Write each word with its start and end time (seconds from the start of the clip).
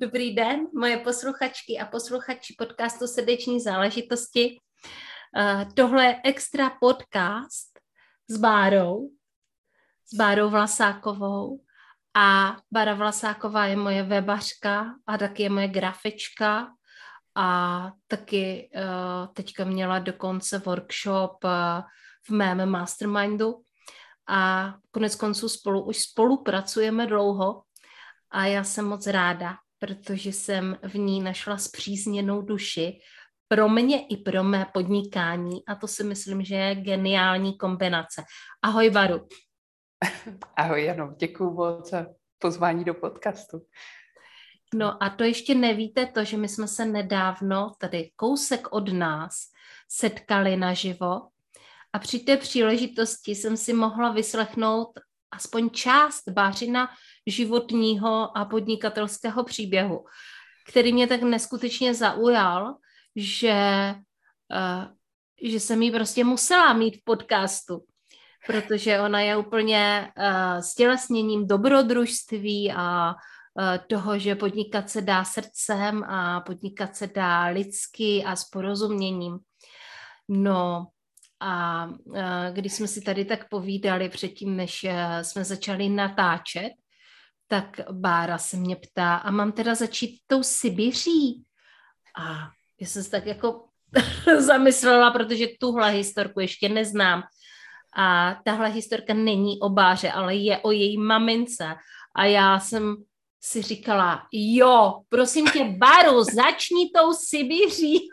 Dobrý 0.00 0.34
den, 0.34 0.66
moje 0.78 0.96
posluchačky 0.96 1.78
a 1.78 1.86
posluchači 1.86 2.54
podcastu 2.58 3.06
Srdeční 3.06 3.60
záležitosti. 3.60 4.58
Uh, 5.36 5.72
tohle 5.74 6.04
je 6.04 6.20
extra 6.24 6.70
podcast 6.80 7.80
s 8.28 8.36
Bárou, 8.36 9.10
s 10.12 10.14
Bárou 10.14 10.50
Vlasákovou. 10.50 11.60
A 12.16 12.56
Bára 12.72 12.94
Vlasáková 12.94 13.66
je 13.66 13.76
moje 13.76 14.02
webařka 14.02 14.94
a 15.06 15.18
taky 15.18 15.42
je 15.42 15.50
moje 15.50 15.68
grafička 15.68 16.68
a 17.34 17.90
taky 18.06 18.70
uh, 18.74 19.32
teďka 19.32 19.64
měla 19.64 19.98
dokonce 19.98 20.58
workshop 20.58 21.44
uh, 21.44 21.50
v 22.26 22.30
mém 22.30 22.70
mastermindu 22.70 23.54
a 24.28 24.74
konec 24.90 25.14
konců 25.14 25.48
spolu 25.48 25.84
už 25.84 25.98
spolupracujeme 25.98 27.06
dlouho 27.06 27.62
a 28.30 28.46
já 28.46 28.64
jsem 28.64 28.84
moc 28.84 29.06
ráda, 29.06 29.56
protože 29.78 30.32
jsem 30.32 30.78
v 30.82 30.94
ní 30.94 31.20
našla 31.20 31.58
zpřízněnou 31.58 32.42
duši 32.42 33.00
pro 33.48 33.68
mě 33.68 34.06
i 34.06 34.16
pro 34.16 34.44
mé 34.44 34.66
podnikání 34.74 35.66
a 35.66 35.74
to 35.74 35.88
si 35.88 36.04
myslím, 36.04 36.44
že 36.44 36.54
je 36.54 36.74
geniální 36.74 37.58
kombinace. 37.58 38.24
Ahoj 38.62 38.90
Baru. 38.90 39.28
Ahoj 40.56 40.84
Jano, 40.84 41.14
děkuji 41.18 41.50
moc 41.50 41.90
za 41.90 42.06
pozvání 42.38 42.84
do 42.84 42.94
podcastu. 42.94 43.66
No 44.74 45.02
a 45.02 45.10
to 45.10 45.24
ještě 45.24 45.54
nevíte 45.54 46.06
to, 46.06 46.24
že 46.24 46.36
my 46.36 46.48
jsme 46.48 46.68
se 46.68 46.84
nedávno, 46.84 47.72
tady 47.78 48.10
kousek 48.16 48.72
od 48.72 48.92
nás, 48.92 49.32
setkali 49.88 50.56
naživo 50.56 51.20
a 51.92 51.98
při 51.98 52.18
té 52.18 52.36
příležitosti 52.36 53.34
jsem 53.34 53.56
si 53.56 53.72
mohla 53.72 54.12
vyslechnout 54.12 54.88
aspoň 55.30 55.70
část 55.70 56.28
Bářina 56.28 56.88
životního 57.26 58.38
a 58.38 58.44
podnikatelského 58.44 59.44
příběhu, 59.44 60.04
který 60.68 60.92
mě 60.92 61.06
tak 61.06 61.22
neskutečně 61.22 61.94
zaujal, 61.94 62.74
že, 63.16 63.94
uh, 64.50 64.84
že 65.50 65.60
jsem 65.60 65.82
ji 65.82 65.90
prostě 65.90 66.24
musela 66.24 66.72
mít 66.72 66.96
v 66.96 67.04
podcastu, 67.04 67.84
protože 68.46 69.00
ona 69.00 69.20
je 69.20 69.36
úplně 69.36 70.12
uh, 70.18 70.60
stělesněním 70.60 71.46
dobrodružství 71.46 72.72
a 72.76 73.10
uh, 73.10 73.14
toho, 73.86 74.18
že 74.18 74.34
podnikat 74.34 74.90
se 74.90 75.02
dá 75.02 75.24
srdcem 75.24 76.04
a 76.04 76.40
podnikat 76.40 76.96
se 76.96 77.06
dá 77.06 77.44
lidsky 77.44 78.24
a 78.24 78.36
s 78.36 78.44
porozuměním. 78.44 79.38
No, 80.28 80.86
a 81.40 81.88
když 82.52 82.72
jsme 82.72 82.86
si 82.86 83.00
tady 83.00 83.24
tak 83.24 83.48
povídali 83.48 84.08
předtím, 84.08 84.56
než 84.56 84.86
jsme 85.22 85.44
začali 85.44 85.88
natáčet, 85.88 86.72
tak 87.48 87.80
Bára 87.90 88.38
se 88.38 88.56
mě 88.56 88.76
ptá, 88.76 89.16
a 89.16 89.30
mám 89.30 89.52
teda 89.52 89.74
začít 89.74 90.20
tou 90.26 90.42
Sibiří? 90.42 91.44
A 92.18 92.50
já 92.80 92.86
jsem 92.86 93.04
se 93.04 93.10
tak 93.10 93.26
jako 93.26 93.68
zamyslela, 94.38 95.10
protože 95.10 95.46
tuhle 95.60 95.90
historku 95.90 96.40
ještě 96.40 96.68
neznám. 96.68 97.22
A 97.96 98.36
tahle 98.44 98.68
historka 98.68 99.14
není 99.14 99.60
o 99.60 99.68
Báře, 99.68 100.12
ale 100.12 100.34
je 100.34 100.58
o 100.58 100.70
její 100.70 100.98
mamince. 100.98 101.74
A 102.14 102.24
já 102.24 102.60
jsem 102.60 102.96
si 103.40 103.62
říkala, 103.62 104.26
jo, 104.32 105.00
prosím 105.08 105.50
tě, 105.50 105.64
Baru, 105.64 106.24
začni 106.24 106.90
tou 106.94 107.12
Sibiří. 107.12 108.08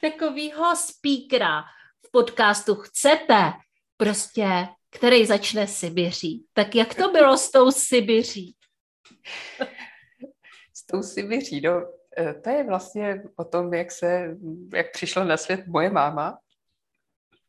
Takovýho 0.00 0.76
speakera 0.76 1.62
v 2.06 2.10
podcastu 2.10 2.74
chcete 2.74 3.52
prostě 3.96 4.68
který 4.90 5.26
začne 5.26 5.66
Sibiří. 5.66 6.46
Tak 6.52 6.74
jak 6.74 6.94
to 6.94 7.12
bylo 7.12 7.38
s 7.38 7.50
tou 7.50 7.70
Sibiří? 7.70 8.56
s 10.74 10.86
tou 10.86 11.02
Sibiří, 11.02 11.60
no, 11.60 11.92
e, 12.18 12.34
to 12.34 12.50
je 12.50 12.64
vlastně 12.64 13.22
o 13.36 13.44
tom, 13.44 13.74
jak, 13.74 13.92
se, 13.92 14.36
jak 14.74 14.92
přišla 14.92 15.24
na 15.24 15.36
svět 15.36 15.66
moje 15.66 15.90
máma. 15.90 16.38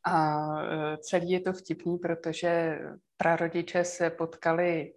A 0.05 0.37
e, 0.61 0.97
celý 0.97 1.29
je 1.29 1.39
to 1.39 1.53
vtipný, 1.53 1.97
protože 1.97 2.79
prarodiče 3.17 3.83
se 3.83 4.09
potkali 4.09 4.81
e, 4.81 4.93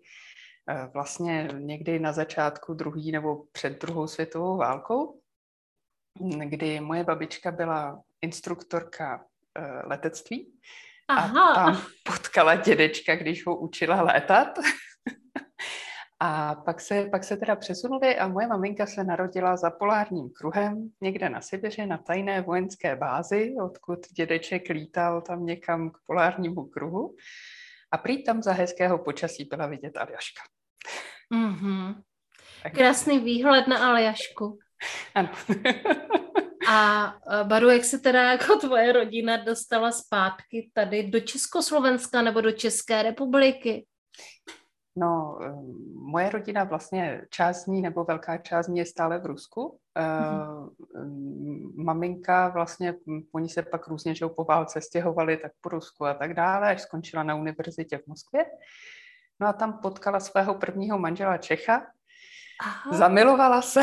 vlastně 0.86 1.48
někdy 1.52 1.98
na 1.98 2.12
začátku 2.12 2.74
druhé 2.74 3.12
nebo 3.12 3.44
před 3.52 3.80
druhou 3.80 4.06
světovou 4.06 4.56
válkou, 4.56 5.20
kdy 6.44 6.80
moje 6.80 7.04
babička 7.04 7.50
byla 7.50 8.02
instruktorka 8.22 9.26
letectví 9.84 10.52
Aha. 11.08 11.52
A 11.52 11.54
tam 11.54 11.82
potkala 12.04 12.54
dědečka, 12.54 13.16
když 13.16 13.46
ho 13.46 13.56
učila 13.56 14.02
létat. 14.02 14.58
a 16.20 16.54
pak 16.54 16.80
se, 16.80 17.08
pak 17.10 17.24
se 17.24 17.36
teda 17.36 17.56
přesunuli 17.56 18.18
a 18.18 18.28
moje 18.28 18.46
maminka 18.46 18.86
se 18.86 19.04
narodila 19.04 19.56
za 19.56 19.70
polárním 19.70 20.30
kruhem 20.30 20.90
někde 21.00 21.28
na 21.28 21.40
Sibiři 21.40 21.86
na 21.86 21.98
tajné 21.98 22.40
vojenské 22.40 22.96
bázi, 22.96 23.54
odkud 23.62 23.98
dědeček 24.16 24.68
lítal 24.68 25.22
tam 25.22 25.46
někam 25.46 25.90
k 25.90 25.98
polárnímu 26.06 26.64
kruhu. 26.64 27.16
A 27.92 27.98
prý 27.98 28.24
tam 28.24 28.42
za 28.42 28.52
hezkého 28.52 28.98
počasí 28.98 29.44
byla 29.44 29.66
vidět 29.66 29.96
Aljaška. 29.96 30.42
Mm-hmm. 31.34 32.02
Krásný 32.74 33.18
výhled 33.18 33.66
na 33.66 33.90
Aljašku. 33.90 34.58
Ano. 35.14 35.28
A 36.68 37.14
Baru, 37.42 37.70
jak 37.70 37.84
se 37.84 37.98
teda 37.98 38.22
jako 38.22 38.56
tvoje 38.56 38.92
rodina 38.92 39.36
dostala 39.36 39.92
zpátky 39.92 40.70
tady 40.72 41.02
do 41.02 41.20
Československa 41.20 42.22
nebo 42.22 42.40
do 42.40 42.52
České 42.52 43.02
republiky? 43.02 43.86
No, 44.96 45.38
moje 45.94 46.30
rodina 46.30 46.64
vlastně 46.64 47.22
část 47.30 47.66
ní, 47.66 47.82
nebo 47.82 48.04
velká 48.04 48.38
část 48.38 48.68
ní 48.68 48.78
je 48.78 48.86
stále 48.86 49.18
v 49.18 49.26
Rusku. 49.26 49.78
Mm-hmm. 49.98 51.84
Maminka 51.84 52.48
vlastně, 52.48 52.94
po 53.32 53.38
ní 53.38 53.48
se 53.48 53.62
pak 53.62 53.88
různě, 53.88 54.14
že 54.14 54.26
po 54.26 54.44
válce 54.44 54.80
stěhovali, 54.80 55.36
tak 55.36 55.52
po 55.60 55.68
Rusku 55.68 56.06
a 56.06 56.14
tak 56.14 56.34
dále, 56.34 56.70
až 56.70 56.82
skončila 56.82 57.22
na 57.22 57.34
univerzitě 57.34 57.98
v 57.98 58.06
Moskvě. 58.06 58.46
No 59.40 59.46
a 59.46 59.52
tam 59.52 59.78
potkala 59.82 60.20
svého 60.20 60.54
prvního 60.54 60.98
manžela 60.98 61.36
Čecha, 61.36 61.86
Aha. 62.60 62.96
zamilovala 62.96 63.62
se 63.62 63.80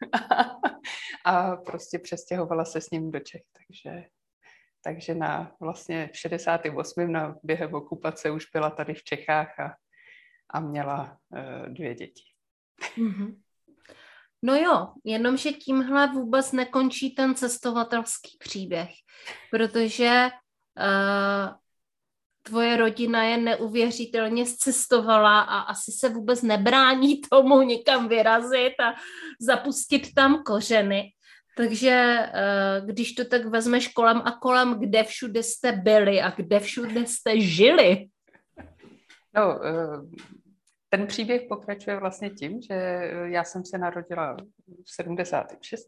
a 1.24 1.56
prostě 1.56 1.98
přestěhovala 1.98 2.64
se 2.64 2.80
s 2.80 2.90
ním 2.90 3.10
do 3.10 3.20
Čech, 3.20 3.42
takže, 3.52 4.04
takže 4.84 5.14
na 5.14 5.56
vlastně 5.60 6.10
68. 6.12 7.12
na 7.12 7.36
během 7.42 7.74
okupace 7.74 8.30
už 8.30 8.46
byla 8.52 8.70
tady 8.70 8.94
v 8.94 9.04
Čechách 9.04 9.60
a, 9.60 9.74
a 10.50 10.60
měla 10.60 11.18
uh, 11.28 11.74
dvě 11.74 11.94
děti. 11.94 12.22
Mm-hmm. 12.96 13.36
No 14.42 14.54
jo, 14.54 14.88
jenomže 15.04 15.52
tímhle 15.52 16.12
vůbec 16.12 16.52
nekončí 16.52 17.14
ten 17.14 17.34
cestovatelský 17.34 18.36
příběh, 18.38 18.90
protože 19.50 20.28
uh, 20.78 21.54
tvoje 22.42 22.76
rodina 22.76 23.24
je 23.24 23.36
neuvěřitelně 23.36 24.46
zcestovala 24.46 25.40
a 25.40 25.58
asi 25.58 25.92
se 25.92 26.08
vůbec 26.08 26.42
nebrání 26.42 27.20
tomu 27.30 27.62
někam 27.62 28.08
vyrazit 28.08 28.80
a 28.80 28.94
zapustit 29.40 30.14
tam 30.14 30.42
kořeny. 30.42 31.12
Takže 31.56 32.18
eh, 32.32 32.82
když 32.84 33.12
to 33.12 33.24
tak 33.24 33.46
vezmeš 33.46 33.88
kolem 33.88 34.22
a 34.24 34.32
kolem, 34.32 34.80
kde 34.80 35.04
všude 35.04 35.42
jste 35.42 35.72
byli 35.72 36.20
a 36.20 36.30
kde 36.30 36.60
všude 36.60 37.06
jste 37.06 37.40
žili? 37.40 38.06
No, 39.34 39.64
eh, 39.64 40.26
ten 40.88 41.06
příběh 41.06 41.42
pokračuje 41.48 42.00
vlastně 42.00 42.30
tím, 42.30 42.62
že 42.62 42.74
já 43.24 43.44
jsem 43.44 43.64
se 43.64 43.78
narodila 43.78 44.36
v 44.84 44.94
76. 44.94 45.86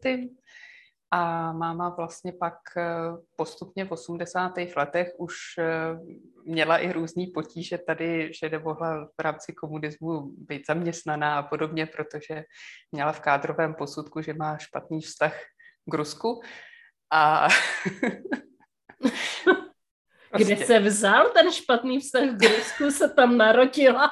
A 1.13 1.51
máma 1.51 1.89
vlastně 1.89 2.33
pak 2.33 2.57
eh, 2.77 2.83
postupně 3.35 3.85
v 3.85 3.91
80. 3.91 4.53
letech 4.75 5.13
už 5.17 5.35
eh, 5.57 5.63
měla 6.45 6.77
i 6.77 6.91
různý 6.91 7.27
potíže 7.27 7.77
tady, 7.77 8.31
že 8.33 8.49
nemohla 8.49 9.05
v 9.05 9.21
rámci 9.21 9.53
komunismu 9.53 10.21
být 10.37 10.67
zaměstnaná 10.67 11.37
a 11.39 11.43
podobně, 11.43 11.85
protože 11.85 12.43
měla 12.91 13.11
v 13.11 13.19
kádrovém 13.19 13.73
posudku, 13.73 14.21
že 14.21 14.33
má 14.33 14.57
špatný 14.57 15.01
vztah 15.01 15.33
k 15.89 15.93
Rusku. 15.93 16.41
A 17.11 17.47
Prostě. 20.29 20.55
Kde 20.55 20.65
se 20.65 20.79
vzal 20.79 21.29
ten 21.29 21.51
špatný 21.51 21.99
vztah 21.99 22.29
k 22.37 22.43
Rusku, 22.57 22.91
se 22.91 23.09
tam 23.09 23.37
narodila? 23.37 24.09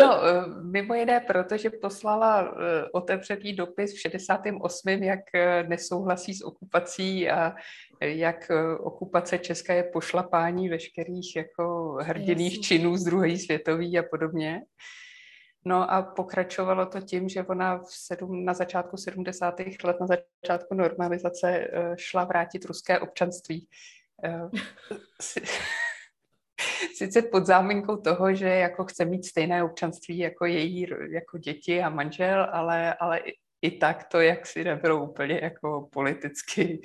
No, 0.00 0.26
eh, 0.26 0.44
mimo 0.62 0.94
jiné, 0.94 1.20
protože 1.20 1.70
poslala 1.70 2.42
eh, 2.42 2.84
otevřený 2.92 3.52
dopis 3.52 3.94
v 3.94 4.00
68. 4.00 4.88
jak 4.88 5.20
eh, 5.34 5.62
nesouhlasí 5.62 6.34
s 6.34 6.42
okupací 6.44 7.30
a 7.30 7.54
jak 8.00 8.50
okupace 8.80 9.38
Česka 9.38 9.74
je 9.74 9.82
pošlapání 9.82 10.68
veškerých 10.68 11.36
jako 11.36 11.96
hrdiných 12.00 12.52
Jasně. 12.52 12.62
činů 12.62 12.96
z 12.96 13.04
druhé 13.04 13.38
světové 13.38 13.98
a 13.98 14.02
podobně. 14.10 14.62
No 15.64 15.92
a 15.92 16.02
pokračovalo 16.02 16.86
to 16.86 17.00
tím, 17.00 17.28
že 17.28 17.44
ona 17.44 17.78
v 17.78 17.86
sedm, 17.88 18.44
na 18.44 18.54
začátku 18.54 18.96
70. 18.96 19.60
let, 19.84 19.96
na 20.00 20.06
začátku 20.06 20.74
normalizace, 20.74 21.68
šla 21.96 22.24
vrátit 22.24 22.64
ruské 22.64 22.98
občanství. 22.98 23.68
sice 26.94 27.22
pod 27.22 27.46
záminkou 27.46 27.96
toho, 27.96 28.34
že 28.34 28.48
jako 28.48 28.84
chce 28.84 29.04
mít 29.04 29.24
stejné 29.24 29.64
občanství 29.64 30.18
jako 30.18 30.44
její 30.44 30.86
jako 31.10 31.38
děti 31.38 31.82
a 31.82 31.88
manžel, 31.88 32.48
ale, 32.52 32.94
ale 32.94 33.18
i, 33.18 33.32
i 33.62 33.70
tak 33.70 34.04
to 34.04 34.20
jak 34.20 34.46
si 34.46 34.64
nebylo 34.64 35.04
úplně 35.04 35.40
jako 35.42 35.88
politicky 35.92 36.80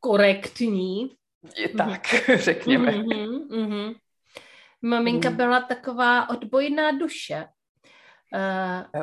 korektní. 0.00 1.16
Je 1.56 1.68
tak, 1.68 2.02
mm-hmm. 2.04 2.36
řekněme. 2.38 2.92
Mm-hmm, 2.92 3.48
mm-hmm. 3.48 3.94
Maminka 4.82 5.30
mm. 5.30 5.36
byla 5.36 5.60
taková 5.60 6.30
odbojná 6.30 6.90
duše. 6.90 7.46
Uh... 8.34 9.02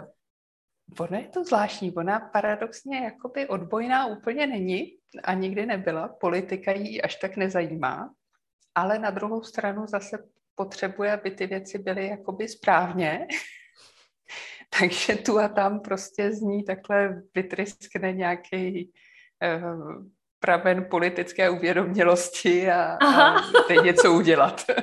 Ona 1.00 1.18
je 1.18 1.28
to 1.28 1.44
zvláštní, 1.44 1.96
ona 1.96 2.20
paradoxně 2.20 2.98
jakoby 2.98 3.48
odbojná 3.48 4.06
úplně 4.06 4.48
není 4.48 4.98
a 5.24 5.34
nikdy 5.34 5.66
nebyla. 5.66 6.08
Politika 6.08 6.72
jí 6.72 7.02
až 7.02 7.16
tak 7.16 7.38
nezajímá 7.38 8.14
ale 8.76 9.00
na 9.00 9.10
druhou 9.10 9.44
stranu 9.44 9.88
zase 9.88 10.18
potřebuje, 10.56 11.14
aby 11.14 11.32
ty 11.32 11.48
věci 11.48 11.78
byly 11.78 12.08
jakoby 12.08 12.48
správně. 12.48 13.28
Takže 14.80 15.16
tu 15.16 15.40
a 15.40 15.48
tam 15.48 15.80
prostě 15.80 16.32
z 16.32 16.42
ní 16.42 16.64
takhle 16.64 17.22
vytryskne 17.36 18.14
nějaký 18.14 18.92
uh, 19.44 20.06
praven 20.40 20.86
politické 20.92 21.50
uvědomělosti 21.50 22.72
a, 22.72 22.98
a 23.06 23.42
jde 23.70 23.76
něco 23.76 24.14
udělat. 24.14 24.66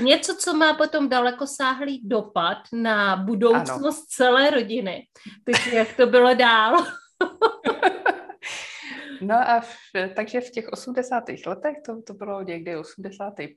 Něco, 0.00 0.36
co 0.36 0.54
má 0.54 0.74
potom 0.74 1.08
dalekosáhlý 1.08 2.08
dopad 2.08 2.58
na 2.72 3.16
budoucnost 3.16 3.98
ano. 3.98 4.06
celé 4.08 4.50
rodiny. 4.50 5.06
Takže 5.44 5.76
jak 5.76 5.96
to 5.96 6.06
bylo 6.06 6.34
dál? 6.34 6.76
No 9.22 9.34
a 9.34 9.60
v, 9.60 9.68
takže 10.16 10.40
v 10.40 10.50
těch 10.50 10.68
80. 10.68 11.24
letech, 11.46 11.76
to, 11.86 12.02
to 12.02 12.14
bylo 12.14 12.42
někdy 12.42 12.76
85. 12.76 13.50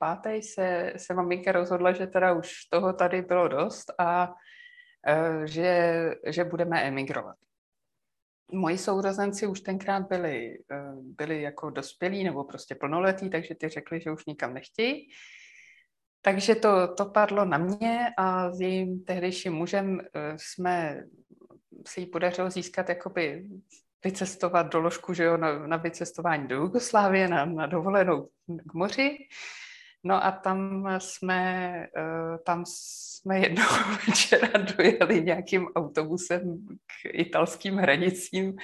se, 0.43 0.93
se 0.97 1.13
maminka 1.13 1.51
rozhodla, 1.51 1.91
že 1.91 2.07
teda 2.07 2.33
už 2.33 2.51
toho 2.69 2.93
tady 2.93 3.21
bylo 3.21 3.47
dost 3.47 3.93
a 3.97 4.29
uh, 4.29 5.43
že, 5.43 5.93
že 6.27 6.43
budeme 6.43 6.83
emigrovat. 6.83 7.35
Moji 8.51 8.77
sourozenci 8.77 9.47
už 9.47 9.61
tenkrát 9.61 10.07
byli, 10.07 10.57
uh, 10.71 11.03
byli 11.03 11.41
jako 11.41 11.69
dospělí 11.69 12.23
nebo 12.23 12.43
prostě 12.43 12.75
plnoletí, 12.75 13.29
takže 13.29 13.55
ty 13.55 13.69
řekli, 13.69 14.01
že 14.01 14.11
už 14.11 14.25
nikam 14.25 14.53
nechtějí. 14.53 15.07
Takže 16.21 16.55
to, 16.55 16.93
to 16.93 17.05
padlo 17.05 17.45
na 17.45 17.57
mě 17.57 18.07
a 18.17 18.51
s 18.51 18.61
jejím 18.61 19.03
tehdejším 19.03 19.53
mužem 19.53 19.93
uh, 19.93 20.01
jsme 20.37 21.03
se 21.87 21.99
jí 21.99 22.05
podařilo 22.05 22.49
získat 22.49 22.89
jakoby 22.89 23.45
vycestovat 24.03 24.71
do 24.71 24.79
ložku, 24.79 25.13
že 25.13 25.23
jo, 25.23 25.37
na, 25.37 25.67
na 25.67 25.77
vycestování 25.77 26.47
do 26.47 26.55
Jugoslávie, 26.55 27.27
na, 27.27 27.45
na 27.45 27.65
dovolenou 27.65 28.29
k 28.69 28.73
moři. 28.73 29.17
No 30.03 30.25
a 30.25 30.31
tam 30.31 30.87
jsme, 30.97 31.87
uh, 31.97 32.37
tam 32.45 32.63
jsme 32.65 33.39
jednoho 33.39 33.77
večera 34.07 34.49
dojeli 34.77 35.23
nějakým 35.23 35.67
autobusem 35.75 36.67
k 36.67 37.09
italským 37.13 37.75
hranicím 37.75 38.55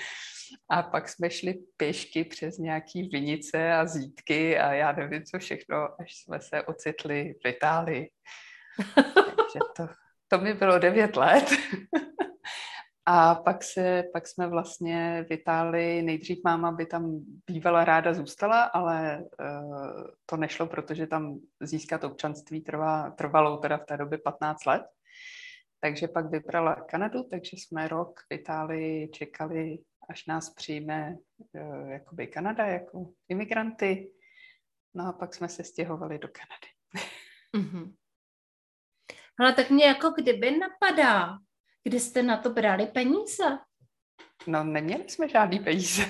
a 0.70 0.84
pak 0.84 1.10
jsme 1.10 1.30
šli 1.30 1.54
pěšky 1.78 2.24
přes 2.24 2.58
nějaký 2.58 3.10
vinice 3.10 3.74
a 3.74 3.86
zítky 3.86 4.58
a 4.58 4.74
já 4.74 4.92
nevím 4.92 5.24
co 5.24 5.40
všechno, 5.40 6.02
až 6.02 6.16
jsme 6.16 6.42
se 6.42 6.64
ocitli 6.64 7.36
v 7.44 7.48
Itálii. 7.48 8.10
Takže 9.16 9.60
to, 9.76 9.88
to 10.28 10.38
mi 10.38 10.54
bylo 10.54 10.80
devět 10.80 11.16
let. 11.16 11.50
A 13.12 13.36
pak, 13.36 13.64
se, 13.64 14.04
pak 14.14 14.28
jsme 14.28 14.48
vlastně 14.48 15.26
v 15.30 15.34
Itálii, 15.34 16.02
nejdřív 16.02 16.40
máma 16.44 16.72
by 16.72 16.86
tam 16.86 17.20
bývala 17.48 17.86
ráda 17.86 18.14
zůstala, 18.14 18.64
ale 18.64 19.24
uh, 19.40 20.04
to 20.26 20.38
nešlo, 20.38 20.68
protože 20.68 21.08
tam 21.08 21.40
získat 21.62 22.04
občanství 22.04 22.62
trvá, 22.62 23.12
trvalo 23.12 23.58
teda 23.58 23.78
v 23.78 23.86
té 23.86 23.98
době 23.98 24.18
15 24.18 24.66
let. 24.66 24.84
Takže 25.80 26.08
pak 26.08 26.32
vybrala 26.32 26.76
Kanadu, 26.76 27.24
takže 27.24 27.58
jsme 27.58 27.88
rok 27.88 28.20
v 28.20 28.34
Itálii 28.34 29.10
čekali, 29.10 29.78
až 30.10 30.26
nás 30.26 30.54
přijme 30.54 31.16
uh, 31.54 31.90
jakoby 31.90 32.28
Kanada 32.28 32.66
jako 32.66 33.10
imigranty. 33.30 34.12
No 34.94 35.08
a 35.08 35.14
pak 35.14 35.34
jsme 35.34 35.50
se 35.50 35.64
stěhovali 35.64 36.20
do 36.20 36.28
Kanady. 36.28 37.08
Mm-hmm. 37.58 37.94
Tak 39.56 39.70
mě 39.70 39.86
jako 39.86 40.10
kdyby 40.10 40.58
napadá, 40.58 41.38
kde 41.90 42.00
jste 42.00 42.24
na 42.24 42.38
to 42.38 42.50
brali 42.50 42.86
peníze? 42.86 43.44
No, 44.48 44.64
neměli 44.64 45.10
jsme 45.10 45.30
žádný 45.30 45.60
peníze. 45.60 46.04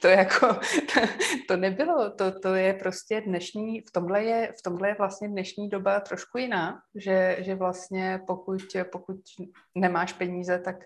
to 0.00 0.08
jako, 0.08 0.46
to, 0.94 1.00
to 1.48 1.56
nebylo, 1.56 2.10
to, 2.10 2.40
to 2.40 2.54
je 2.54 2.74
prostě 2.74 3.20
dnešní, 3.20 3.80
v 3.80 3.90
tomhle 3.92 4.24
je, 4.24 4.52
v 4.58 4.62
tomhle 4.62 4.88
je 4.88 4.94
vlastně 4.94 5.28
dnešní 5.28 5.68
doba 5.68 6.00
trošku 6.00 6.38
jiná, 6.38 6.82
že, 6.94 7.36
že 7.40 7.54
vlastně 7.54 8.20
pokud, 8.26 8.62
pokud 8.92 9.16
nemáš 9.74 10.12
peníze, 10.12 10.58
tak 10.58 10.76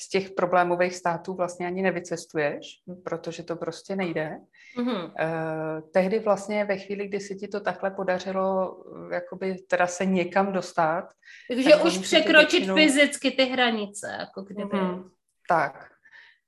z 0.00 0.08
těch 0.08 0.30
problémových 0.30 0.96
států 0.96 1.34
vlastně 1.34 1.66
ani 1.66 1.82
nevycestuješ, 1.82 2.66
protože 3.04 3.42
to 3.42 3.56
prostě 3.56 3.96
nejde. 3.96 4.38
Mm-hmm. 4.76 5.04
Uh, 5.04 5.90
tehdy 5.92 6.18
vlastně 6.18 6.64
ve 6.64 6.76
chvíli, 6.78 7.08
kdy 7.08 7.20
se 7.20 7.34
ti 7.34 7.48
to 7.48 7.60
takhle 7.60 7.90
podařilo 7.90 8.76
jakoby 9.12 9.54
teda 9.54 9.86
se 9.86 10.06
někam 10.06 10.52
dostat. 10.52 11.08
Takže 11.48 11.70
tak 11.70 11.84
už 11.84 11.98
překročit 11.98 12.50
většinou... 12.50 12.74
fyzicky 12.74 13.30
ty 13.30 13.44
hranice, 13.44 14.16
jako 14.18 14.42
kdyby. 14.42 14.76
Mm-hmm. 14.76 15.10
Tak, 15.48 15.90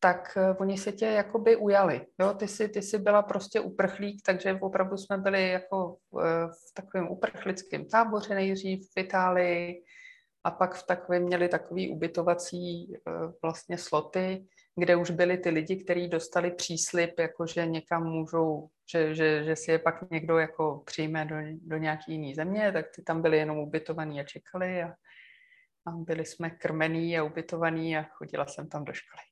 tak 0.01 0.39
uh, 0.51 0.57
oni 0.61 0.79
se 0.79 0.93
tě 0.93 1.07
jakoby 1.07 1.57
ujali. 1.57 2.07
Jo? 2.21 2.35
Ty, 2.35 2.49
jsi, 2.49 2.69
ty 2.69 2.83
jsi 2.83 2.99
byla 2.99 3.23
prostě 3.23 3.61
uprchlík, 3.61 4.23
takže 4.27 4.59
opravdu 4.61 4.97
jsme 4.97 5.19
byli 5.19 5.51
jako 5.51 5.97
v, 6.13 6.49
v 6.49 6.75
takovém 6.75 7.09
uprchlickém 7.09 7.85
táboře 7.85 8.35
nejdřív 8.35 8.91
v 8.95 9.01
Itálii, 9.01 9.83
a 10.45 10.51
pak 10.51 10.75
v 10.75 10.87
takovém 10.87 11.23
měli 11.23 11.49
takový 11.49 11.91
ubytovací 11.91 12.95
eh, 12.95 13.11
vlastně 13.43 13.79
sloty, 13.79 14.47
kde 14.77 14.97
už 14.97 15.11
byli 15.11 15.39
ty 15.39 15.51
lidi, 15.51 15.85
kteří 15.85 16.09
dostali 16.09 16.51
příslip, 16.51 17.19
jako 17.19 17.47
že 17.47 17.67
někam 17.67 18.05
můžou, 18.05 18.69
že, 18.93 19.15
že, 19.15 19.45
že 19.45 19.57
si 19.57 19.71
je 19.71 19.79
pak 19.79 20.11
někdo 20.11 20.39
jako 20.39 20.83
přijme 20.87 21.25
do, 21.25 21.37
do 21.63 21.77
nějaké 21.77 22.13
jiné 22.13 22.35
země, 22.35 22.73
tak 22.73 22.87
ty 22.97 23.03
tam 23.03 23.23
byli 23.23 23.39
jenom 23.39 23.59
ubytovaní 23.59 24.21
a 24.21 24.25
čekali 24.25 24.83
a, 24.83 24.89
a 25.87 25.91
byli 25.91 26.25
jsme 26.25 26.51
krmení 26.51 27.19
a 27.19 27.25
ubytovaní 27.25 27.97
a 27.97 28.03
chodila 28.03 28.47
jsem 28.47 28.69
tam 28.69 28.85
do 28.85 28.93
školy. 28.93 29.23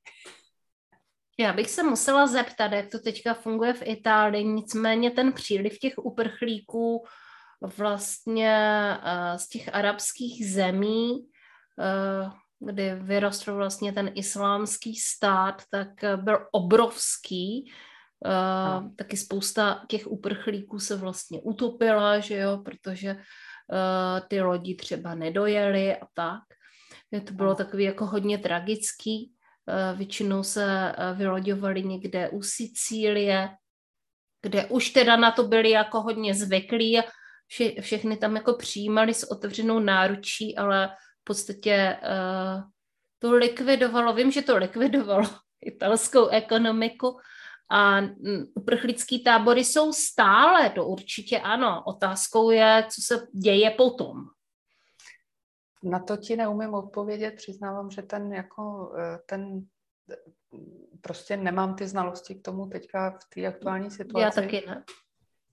Já 1.39 1.53
bych 1.53 1.69
se 1.69 1.83
musela 1.83 2.27
zeptat, 2.27 2.71
jak 2.71 2.89
to 2.89 2.99
teďka 2.99 3.33
funguje 3.33 3.73
v 3.73 3.81
Itálii, 3.85 4.43
nicméně 4.43 5.11
ten 5.11 5.33
příliv 5.33 5.79
těch 5.79 5.93
uprchlíků 5.97 7.05
vlastně 7.61 8.57
eh, 9.03 9.39
z 9.39 9.49
těch 9.49 9.75
arabských 9.75 10.51
zemí, 10.51 11.27
eh, 11.79 12.29
kdy 12.59 12.95
vyrostl 12.95 13.55
vlastně 13.55 13.93
ten 13.93 14.11
islámský 14.15 14.95
stát, 14.95 15.63
tak 15.71 16.03
eh, 16.03 16.17
byl 16.17 16.37
obrovský. 16.51 17.71
No. 18.25 18.91
Taky 18.97 19.17
spousta 19.17 19.85
těch 19.87 20.07
uprchlíků 20.07 20.79
se 20.79 20.95
vlastně 20.95 21.41
utopila, 21.41 22.19
že 22.19 22.37
jo, 22.37 22.57
protože 22.57 23.15
ty 24.27 24.41
lodi 24.41 24.75
třeba 24.75 25.15
nedojely 25.15 25.95
a 25.95 26.07
tak. 26.13 26.43
To 27.25 27.33
bylo 27.33 27.55
takový 27.55 27.83
jako 27.83 28.05
hodně 28.05 28.37
tragický. 28.37 29.33
Většinou 29.95 30.43
se 30.43 30.95
vyloďovali 31.13 31.83
někde 31.83 32.29
u 32.29 32.41
Sicílie, 32.41 33.49
kde 34.41 34.65
už 34.65 34.89
teda 34.89 35.15
na 35.15 35.31
to 35.31 35.43
byli 35.43 35.69
jako 35.69 36.01
hodně 36.01 36.33
zvyklí 36.33 36.91
vše, 37.49 37.81
všechny 37.81 38.17
tam 38.17 38.35
jako 38.35 38.53
přijímali 38.53 39.13
s 39.13 39.31
otevřenou 39.31 39.79
náručí, 39.79 40.57
ale 40.57 40.87
v 41.21 41.23
podstatě 41.23 41.97
uh, 42.01 42.63
to 43.19 43.33
likvidovalo, 43.33 44.13
vím, 44.13 44.31
že 44.31 44.41
to 44.41 44.57
likvidovalo 44.57 45.27
italskou 45.65 46.27
ekonomiku 46.27 47.19
a 47.71 48.01
uprchlický 48.53 49.23
tábory 49.23 49.65
jsou 49.65 49.93
stále, 49.93 50.69
to 50.69 50.85
určitě 50.85 51.39
ano. 51.39 51.83
Otázkou 51.85 52.51
je, 52.51 52.85
co 52.89 53.01
se 53.01 53.27
děje 53.33 53.71
potom. 53.71 54.25
Na 55.83 55.99
to 55.99 56.17
ti 56.17 56.35
neumím 56.35 56.73
odpovědět, 56.73 57.35
přiznávám, 57.35 57.91
že 57.91 58.01
ten, 58.01 58.33
jako, 58.33 58.93
eh, 58.97 59.19
ten 59.25 59.61
prostě 61.01 61.37
nemám 61.37 61.75
ty 61.75 61.87
znalosti 61.87 62.35
k 62.35 62.41
tomu 62.41 62.67
teďka 62.67 63.11
v 63.11 63.29
té 63.35 63.47
aktuální 63.47 63.91
situaci. 63.91 64.23
Já 64.23 64.31
taky 64.31 64.63
ne. 64.67 64.83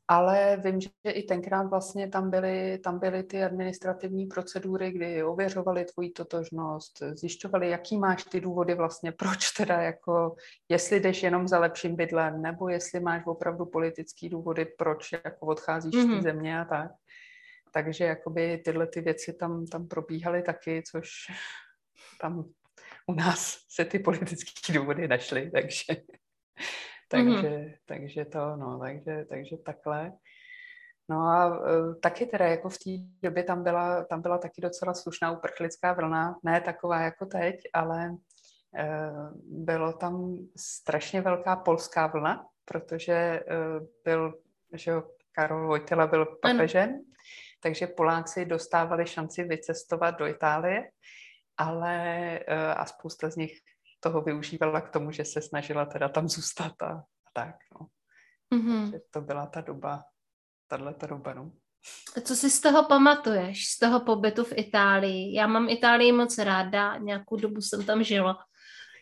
Ale 0.09 0.61
vím, 0.65 0.81
že 0.81 0.91
i 1.11 1.23
tenkrát 1.23 1.63
vlastně 1.63 2.09
tam 2.09 2.31
byly, 2.31 2.79
tam 2.79 2.99
byly 2.99 3.23
ty 3.23 3.45
administrativní 3.45 4.27
procedury, 4.27 4.91
kdy 4.93 5.25
ověřovali 5.25 5.85
tvoji 5.85 6.11
totožnost, 6.11 7.03
zjišťovali, 7.13 7.71
jaký 7.71 7.99
máš 7.99 8.25
ty 8.25 8.41
důvody 8.41 8.75
vlastně, 8.75 9.13
proč 9.13 9.51
teda 9.51 9.81
jako, 9.81 10.37
jestli 10.69 11.01
jdeš 11.01 11.23
jenom 11.23 11.49
za 11.49 11.59
lepším 11.59 11.97
bydlem, 11.97 12.43
nebo 12.43 12.69
jestli 12.69 13.01
máš 13.01 13.27
opravdu 13.27 13.67
politický 13.67 14.29
důvody, 14.29 14.65
proč 14.79 15.13
jako 15.13 15.47
odcházíš 15.47 15.95
mm-hmm. 15.95 16.03
z 16.03 16.07
té 16.07 16.15
mhm. 16.15 16.23
země 16.23 16.61
a 16.61 16.65
tak. 16.65 16.91
Takže 17.73 18.05
jakoby 18.05 18.63
tyhle 18.65 18.87
ty 18.87 19.01
věci 19.01 19.33
tam, 19.33 19.67
tam 19.67 19.89
probíhaly 19.89 20.43
taky, 20.43 20.83
což 20.91 21.09
tam 22.21 22.45
u 23.07 23.15
nás 23.15 23.59
se 23.69 23.85
ty 23.85 23.99
politické 23.99 24.73
důvody 24.73 25.09
našly, 25.09 25.51
takže, 25.51 25.97
takže, 27.09 27.49
mm-hmm. 27.49 27.75
takže 27.87 28.25
to, 28.25 28.57
no, 28.57 28.79
takže, 28.79 29.25
takže 29.29 29.57
takhle. 29.57 30.13
No 31.09 31.17
a 31.17 31.47
uh, 31.47 31.95
taky 32.03 32.27
teda 32.27 32.47
jako 32.47 32.69
v 32.69 32.79
té 32.79 32.91
době 33.23 33.45
tam 33.45 33.63
byla, 33.63 34.05
tam 34.05 34.23
byla 34.23 34.39
taky 34.39 34.61
docela 34.61 34.95
slušná 34.95 35.31
uprchlická 35.31 35.93
vlna, 35.93 36.39
ne 36.43 36.61
taková 36.61 37.01
jako 37.01 37.27
teď, 37.27 37.57
ale 37.73 38.11
uh, 38.11 39.31
bylo 39.67 39.93
tam 39.93 40.37
strašně 40.57 41.21
velká 41.21 41.57
polská 41.57 42.07
vlna, 42.07 42.47
protože 42.65 43.41
uh, 43.41 43.87
byl, 44.05 44.35
že 44.73 44.91
jo, 44.91 45.03
Karol 45.33 45.67
Vojtila 45.67 46.07
byl 46.07 46.27
papežem, 46.27 47.01
takže 47.63 47.87
Poláci 47.87 48.45
dostávali 48.45 49.07
šanci 49.07 49.45
vycestovat 49.45 50.19
do 50.19 50.27
Itálie 50.27 50.91
ale 51.57 52.39
a 52.77 52.87
spousta 52.87 53.31
z 53.31 53.37
nich 53.37 53.61
toho 54.07 54.23
využívala 54.23 54.81
k 54.81 54.91
tomu, 54.91 55.11
že 55.11 55.25
se 55.25 55.43
snažila 55.43 55.85
teda 55.85 56.09
tam 56.09 56.29
zůstat 56.29 56.83
a, 56.83 56.87
a 56.87 57.31
tak. 57.33 57.57
No. 57.75 57.87
Mm-hmm. 58.55 59.01
to 59.11 59.21
byla 59.21 59.47
ta 59.47 59.61
doba, 59.61 60.05
tahle 60.69 60.95
ta 60.95 61.07
doba, 61.07 61.35
no. 61.35 61.53
Co 62.25 62.37
si 62.37 62.51
z 62.51 62.61
toho 62.61 62.85
pamatuješ, 62.85 63.69
z 63.69 63.79
toho 63.79 64.01
pobytu 64.01 64.45
v 64.45 64.53
Itálii? 64.57 65.35
Já 65.35 65.47
mám 65.47 65.69
Itálii 65.69 66.13
moc 66.13 66.39
ráda, 66.39 66.97
nějakou 66.97 67.37
dobu 67.37 67.61
jsem 67.61 67.87
tam 67.87 68.05
žila, 68.05 68.39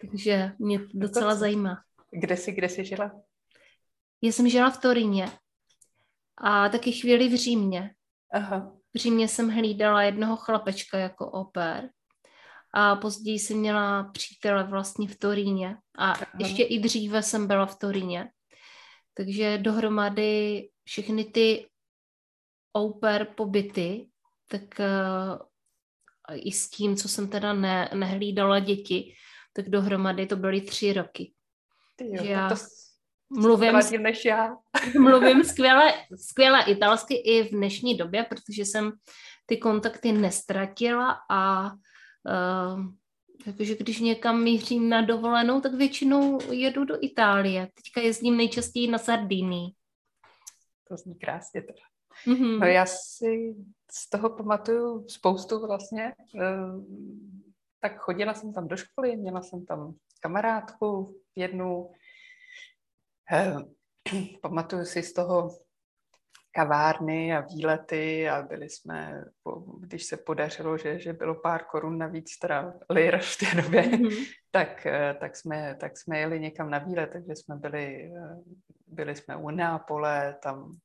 takže 0.01 0.53
mě 0.59 0.79
to 0.79 0.87
docela 0.95 1.33
to, 1.33 1.39
zajímá. 1.39 1.83
Kde 2.11 2.37
jsi, 2.37 2.53
kde 2.53 2.69
jsi 2.69 2.85
žila? 2.85 3.13
Já 4.23 4.33
jsem 4.33 4.49
žila 4.49 4.71
v 4.71 4.81
Toríně 4.81 5.33
a 6.39 6.69
taky 6.69 6.93
chvíli 6.93 7.29
v 7.29 7.37
Římě. 7.37 7.95
Aha. 8.33 8.73
V 8.95 8.99
Římě 8.99 9.29
jsem 9.29 9.51
hlídala 9.51 10.03
jednoho 10.03 10.37
chlapečka 10.37 10.99
jako 10.99 11.31
oper 11.31 11.91
a 12.77 12.97
později 12.97 13.39
jsem 13.39 13.59
měla 13.59 14.05
přítele 14.05 14.65
vlastně 14.65 15.09
v 15.09 15.19
Toríně 15.19 15.77
a 15.99 16.11
Aha. 16.11 16.27
ještě 16.39 16.63
i 16.63 16.79
dříve 16.79 17.23
jsem 17.23 17.47
byla 17.47 17.67
v 17.67 17.79
Toríně. 17.79 18.31
Takže 19.15 19.59
dohromady 19.59 20.69
všechny 20.85 21.25
ty 21.25 21.67
oper 22.73 23.27
pobyty, 23.35 24.09
tak 24.49 24.63
uh, 24.79 26.37
i 26.37 26.53
s 26.53 26.71
tím, 26.71 26.97
co 26.97 27.09
jsem 27.09 27.29
teda 27.29 27.53
ne, 27.53 27.91
nehlídala 27.95 28.59
děti, 28.59 29.15
tak 29.53 29.69
dohromady 29.69 30.27
to 30.27 30.37
byly 30.37 30.61
tři 30.61 30.93
roky. 30.93 31.33
Ty 31.97 32.05
jo, 32.05 32.25
já 32.25 32.49
to 32.49 32.55
mluvím, 33.31 33.73
než 33.99 34.25
já. 34.25 34.57
mluvím 34.99 35.45
skvěle, 35.45 35.95
skvěle 36.29 36.65
italsky 36.65 37.15
i 37.15 37.43
v 37.43 37.51
dnešní 37.51 37.97
době, 37.97 38.27
protože 38.29 38.63
jsem 38.63 38.93
ty 39.47 39.57
kontakty 39.57 40.13
nestratila 40.13 41.17
a 41.31 41.71
takže 43.45 43.77
když 43.77 44.01
někam 44.01 44.43
mířím 44.43 44.89
na 44.89 45.03
dovolenou, 45.03 45.61
tak 45.61 45.75
většinou 45.75 46.53
jedu 46.53 46.85
do 46.85 47.05
Itálie. 47.05 47.69
Teďka 47.75 48.01
jezdím 48.01 48.37
nejčastěji 48.37 48.91
na 48.91 48.99
Sardinii. 48.99 49.73
To 50.89 50.97
zní 50.97 51.15
krásně 51.15 51.63
teda. 51.63 51.83
Mm-hmm. 52.27 52.59
No 52.59 52.67
já 52.67 52.87
si 52.87 53.55
z 53.91 54.11
toho 54.11 54.31
pamatuju 54.31 55.09
spoustu 55.09 55.67
vlastně. 55.67 56.15
Uh, 56.35 56.85
tak 57.81 57.99
chodila 57.99 58.35
jsem 58.35 58.53
tam 58.53 58.69
do 58.69 58.77
školy, 58.77 59.17
měla 59.17 59.43
jsem 59.43 59.67
tam 59.67 59.95
kamarádku 60.21 61.21
jednu. 61.37 61.91
Uh, 63.33 63.63
pamatuju 64.43 64.85
si 64.85 65.03
z 65.03 65.13
toho 65.13 65.64
kavárny 66.55 67.37
a 67.37 67.41
výlety 67.41 68.29
a 68.29 68.43
byli 68.43 68.71
jsme, 68.71 69.25
když 69.81 70.05
se 70.05 70.17
podařilo, 70.17 70.79
že, 70.79 70.99
že 70.99 71.13
bylo 71.13 71.35
pár 71.35 71.65
korun 71.65 71.99
navíc, 71.99 72.39
teda 72.39 72.75
lir 72.91 73.19
v 73.19 73.37
té 73.39 73.63
době, 73.63 73.83
mm-hmm. 73.83 74.27
tak, 74.51 74.87
eh, 74.87 75.17
tak, 75.21 75.37
jsme, 75.37 75.77
tak 75.81 75.99
jsme 75.99 76.19
jeli 76.19 76.41
někam 76.41 76.71
na 76.71 76.79
výlet, 76.79 77.11
takže 77.13 77.37
jsme 77.37 77.57
byli, 77.57 78.13
eh, 78.17 78.37
byli 78.87 79.15
jsme 79.15 79.37
u 79.37 79.51
Neapole, 79.51 80.37
tam 80.43 80.77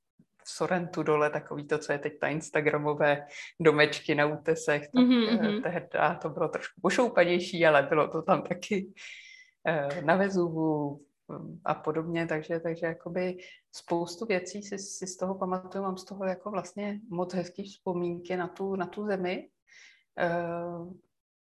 v 0.43 0.49
Sorrentu 0.49 1.03
dole, 1.03 1.29
takový 1.29 1.67
to, 1.67 1.77
co 1.77 1.91
je 1.91 1.99
teď 1.99 2.19
ta 2.19 2.27
Instagramové 2.27 3.25
domečky 3.59 4.15
na 4.15 4.25
útesech, 4.25 4.81
tak 4.81 5.03
mm-hmm. 5.03 5.63
tehdy 5.63 5.87
to 6.21 6.29
bylo 6.29 6.47
trošku 6.47 6.81
pošoupanější, 6.81 7.65
ale 7.65 7.83
bylo 7.83 8.07
to 8.07 8.21
tam 8.21 8.41
taky 8.41 8.93
na 10.05 10.15
Vezuvu, 10.15 11.01
a 11.65 11.73
podobně, 11.73 12.27
takže, 12.27 12.59
takže 12.59 12.85
jakoby 12.85 13.37
spoustu 13.71 14.25
věcí 14.25 14.63
si, 14.63 14.77
si 14.77 15.07
z 15.07 15.17
toho 15.17 15.35
pamatuju, 15.35 15.83
mám 15.83 15.97
z 15.97 16.05
toho 16.05 16.25
jako 16.25 16.51
vlastně 16.51 16.99
moc 17.09 17.33
hezký 17.33 17.63
vzpomínky 17.63 18.37
na 18.37 18.47
tu, 18.47 18.75
na 18.75 18.85
tu 18.85 19.05
zemi. 19.05 19.49
E, 20.19 20.29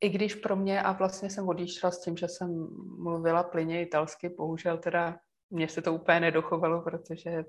I 0.01 0.09
když 0.09 0.35
pro 0.35 0.57
mě, 0.57 0.83
a 0.83 0.93
vlastně 0.93 1.31
jsem 1.31 1.49
odjížděla 1.49 1.91
s 1.91 2.01
tím, 2.01 2.17
že 2.17 2.29
jsem 2.29 2.69
mluvila 2.99 3.43
plyně 3.43 3.83
italsky, 3.83 4.29
bohužel 4.29 4.79
teda 4.79 5.19
mně 5.51 5.69
se 5.69 5.83
to 5.83 5.95
úplně 5.95 6.21
nedochovalo, 6.21 6.83
protože 6.83 7.45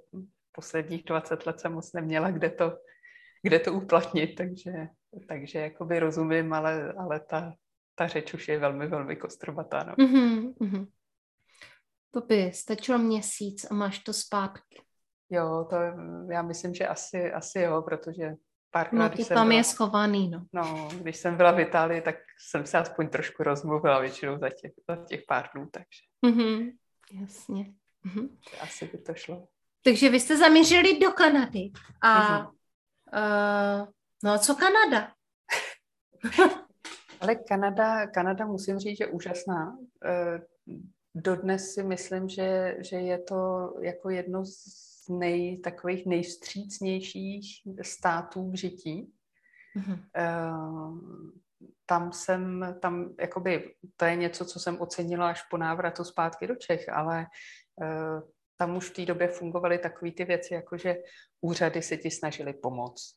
posledních 0.52 1.04
20 1.04 1.46
let 1.46 1.60
jsem 1.60 1.74
moc 1.74 1.94
neměla 1.94 2.32
kde 2.32 2.50
to, 2.50 2.78
kde 3.42 3.60
to 3.60 3.74
uplatnit, 3.74 4.36
takže, 4.36 4.88
takže 5.28 5.60
jakoby 5.60 6.00
rozumím, 6.00 6.54
ale, 6.54 6.94
ale 6.94 7.20
ta, 7.20 7.54
ta 7.96 8.08
řeč 8.08 8.34
už 8.34 8.48
je 8.48 8.60
velmi, 8.60 8.88
velmi 8.88 9.16
kostrbatá. 9.16 9.84
No. 9.84 9.94
Mm-hmm, 9.94 10.54
mm-hmm. 10.54 10.88
To 12.14 12.22
by 12.22 12.52
stačilo 12.54 12.98
měsíc 12.98 13.66
a 13.72 13.74
máš 13.74 14.00
to 14.00 14.14
zpátky. 14.14 14.82
Jo, 15.30 15.68
to 15.70 15.76
já 16.32 16.42
myslím, 16.42 16.74
že 16.74 16.88
asi, 16.88 17.32
asi 17.32 17.60
jo, 17.60 17.82
protože 17.82 18.34
párkrát, 18.72 19.00
no, 19.00 19.10
když 19.10 19.28
tam 19.28 19.48
byla, 19.48 19.58
je 19.58 19.64
schovaný, 19.64 20.30
no. 20.30 20.46
No, 20.54 20.90
když 21.02 21.18
jsem 21.18 21.38
byla 21.38 21.52
v 21.52 21.60
Itálii, 21.60 22.02
tak 22.02 22.16
jsem 22.50 22.66
se 22.66 22.78
aspoň 22.78 23.10
trošku 23.10 23.44
rozmluvila 23.44 24.00
většinou 24.00 24.40
za 24.40 24.50
těch, 24.50 24.72
za 24.90 24.96
těch 24.96 25.22
pár 25.28 25.50
dnů, 25.56 25.68
takže. 25.72 26.02
Mm-hmm, 26.26 26.72
jasně. 27.22 27.74
Mm-hmm. 28.06 28.30
Asi 28.62 28.88
by 28.88 28.98
to 28.98 29.14
šlo. 29.14 29.48
Takže 29.84 30.10
vy 30.10 30.20
jste 30.20 30.38
zamířili 30.38 31.00
do 31.00 31.12
Kanady. 31.12 31.72
A 32.02 32.40
mm-hmm. 32.40 32.48
uh, 33.82 33.88
no 34.24 34.32
a 34.32 34.38
co 34.38 34.56
Kanada? 34.56 35.14
Ale 37.22 37.36
Kanada, 37.36 38.08
Kanada 38.08 38.46
musím 38.46 38.80
říct, 38.80 38.98
že 38.98 39.08
úžasná. 39.08 39.78
Uh, 39.78 40.78
dodnes 41.16 41.74
si 41.74 41.84
myslím, 41.84 42.30
že, 42.30 42.78
že 42.80 42.96
je 42.96 43.20
to 43.20 43.74
jako 43.82 44.10
jedno 44.10 44.46
z 44.46 45.10
nej, 45.10 45.58
takových 45.58 46.06
nejvstřícnějších 46.06 47.62
států 47.82 48.52
v 48.52 48.56
žití. 48.56 49.14
Mm-hmm. 49.78 50.00
Uh, 50.18 51.00
tam 51.86 52.12
jsem, 52.12 52.76
tam 52.82 53.16
jakoby, 53.20 53.74
to 53.98 54.06
je 54.06 54.16
něco, 54.16 54.46
co 54.46 54.60
jsem 54.60 54.82
ocenila 54.82 55.30
až 55.30 55.44
po 55.44 55.58
návratu 55.58 56.04
zpátky 56.04 56.48
do 56.48 56.56
Čech, 56.56 56.90
ale 56.90 57.26
uh, 57.76 58.30
tam 58.58 58.78
už 58.78 58.90
v 58.90 58.94
té 58.94 59.06
době 59.06 59.28
fungovaly 59.28 59.78
takové 59.78 60.12
ty 60.12 60.26
věci, 60.26 60.54
jako 60.54 60.78
že 60.78 60.96
úřady 61.42 61.82
se 61.82 61.98
ti 61.98 62.12
snažili 62.12 62.54
pomoct. 62.54 63.16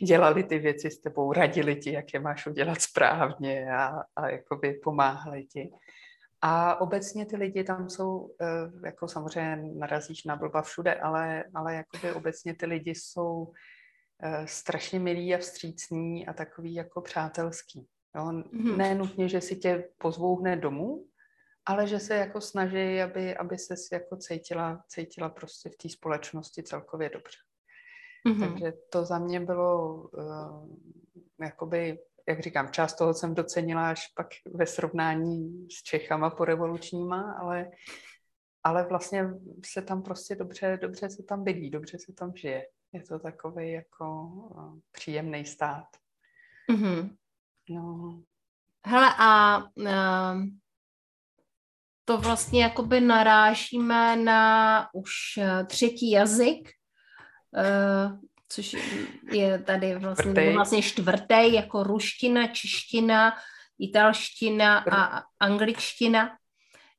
Dělali 0.00 0.44
ty 0.44 0.58
věci 0.58 0.90
s 0.90 1.00
tebou, 1.00 1.32
radili 1.32 1.76
ti, 1.76 1.92
jak 1.92 2.14
je 2.14 2.20
máš 2.20 2.46
udělat 2.46 2.80
správně 2.80 3.72
a, 3.72 4.02
a 4.16 4.28
jakoby 4.28 4.72
pomáhali 4.72 5.44
ti. 5.44 5.70
A 6.44 6.80
obecně 6.80 7.26
ty 7.26 7.36
lidi 7.36 7.64
tam 7.64 7.88
jsou, 7.88 8.34
eh, 8.40 8.86
jako 8.86 9.08
samozřejmě 9.08 9.74
narazíš 9.74 10.24
na 10.24 10.36
blba 10.36 10.62
všude, 10.62 10.94
ale, 10.94 11.44
ale 11.54 11.74
jakoby 11.74 12.12
obecně 12.12 12.54
ty 12.54 12.66
lidi 12.66 12.90
jsou 12.90 13.52
eh, 14.22 14.46
strašně 14.46 15.00
milí 15.00 15.34
a 15.34 15.38
vstřícní 15.38 16.26
a 16.26 16.32
takový 16.32 16.74
jako 16.74 17.00
přátelský. 17.00 17.86
Jo? 18.16 18.24
Mm-hmm. 18.24 18.76
Ne 18.76 18.94
nutně, 18.94 19.28
že 19.28 19.40
si 19.40 19.56
tě 19.56 19.88
pozvou 19.98 20.36
hned 20.36 20.56
domů, 20.56 21.04
ale 21.66 21.86
že 21.86 21.98
se 21.98 22.14
jako 22.14 22.40
snaží, 22.40 23.02
aby, 23.02 23.36
aby 23.36 23.58
se 23.58 23.74
jako 23.92 24.16
cítila, 24.16 24.84
cítila 24.88 25.28
prostě 25.28 25.70
v 25.70 25.76
té 25.76 25.88
společnosti 25.88 26.62
celkově 26.62 27.10
dobře. 27.10 27.38
Mm-hmm. 28.28 28.40
Takže 28.40 28.72
to 28.90 29.04
za 29.04 29.18
mě 29.18 29.40
bylo 29.40 29.94
uh, 29.94 30.68
jakoby 31.40 31.98
jak 32.28 32.40
říkám, 32.40 32.72
část 32.72 32.94
toho 32.94 33.14
jsem 33.14 33.34
docenila 33.34 33.90
až 33.90 34.08
pak 34.08 34.26
ve 34.54 34.66
srovnání 34.66 35.66
s 35.70 35.82
Čechama 35.82 36.30
po 36.30 36.44
revolučníma, 36.44 37.32
ale, 37.32 37.70
ale 38.62 38.88
vlastně 38.88 39.30
se 39.66 39.82
tam 39.82 40.02
prostě 40.02 40.34
dobře, 40.34 40.78
dobře 40.82 41.10
se 41.10 41.22
tam 41.22 41.44
bydlí, 41.44 41.70
dobře 41.70 41.98
se 41.98 42.12
tam 42.12 42.36
žije. 42.36 42.66
Je 42.92 43.02
to 43.02 43.18
takový 43.18 43.72
jako 43.72 44.22
uh, 44.24 44.78
příjemný 44.92 45.44
stát. 45.44 45.86
Mm-hmm. 46.70 47.16
No, 47.70 48.22
hele 48.86 49.08
a 49.18 49.58
uh, 49.58 50.44
to 52.04 52.18
vlastně 52.18 52.62
jakoby 52.62 53.00
narážíme 53.00 54.16
na 54.16 54.88
už 54.94 55.10
třetí 55.66 56.10
jazyk, 56.10 56.68
uh, 57.52 58.18
což 58.48 58.76
je 59.32 59.58
tady 59.58 59.94
vlastně, 59.94 60.32
čtvrtý. 60.32 60.52
vlastně 60.52 60.82
čtvrtý, 60.82 61.54
jako 61.54 61.82
ruština, 61.82 62.46
čeština, 62.46 63.32
italština 63.78 64.78
a 64.78 65.22
angličtina. 65.40 66.36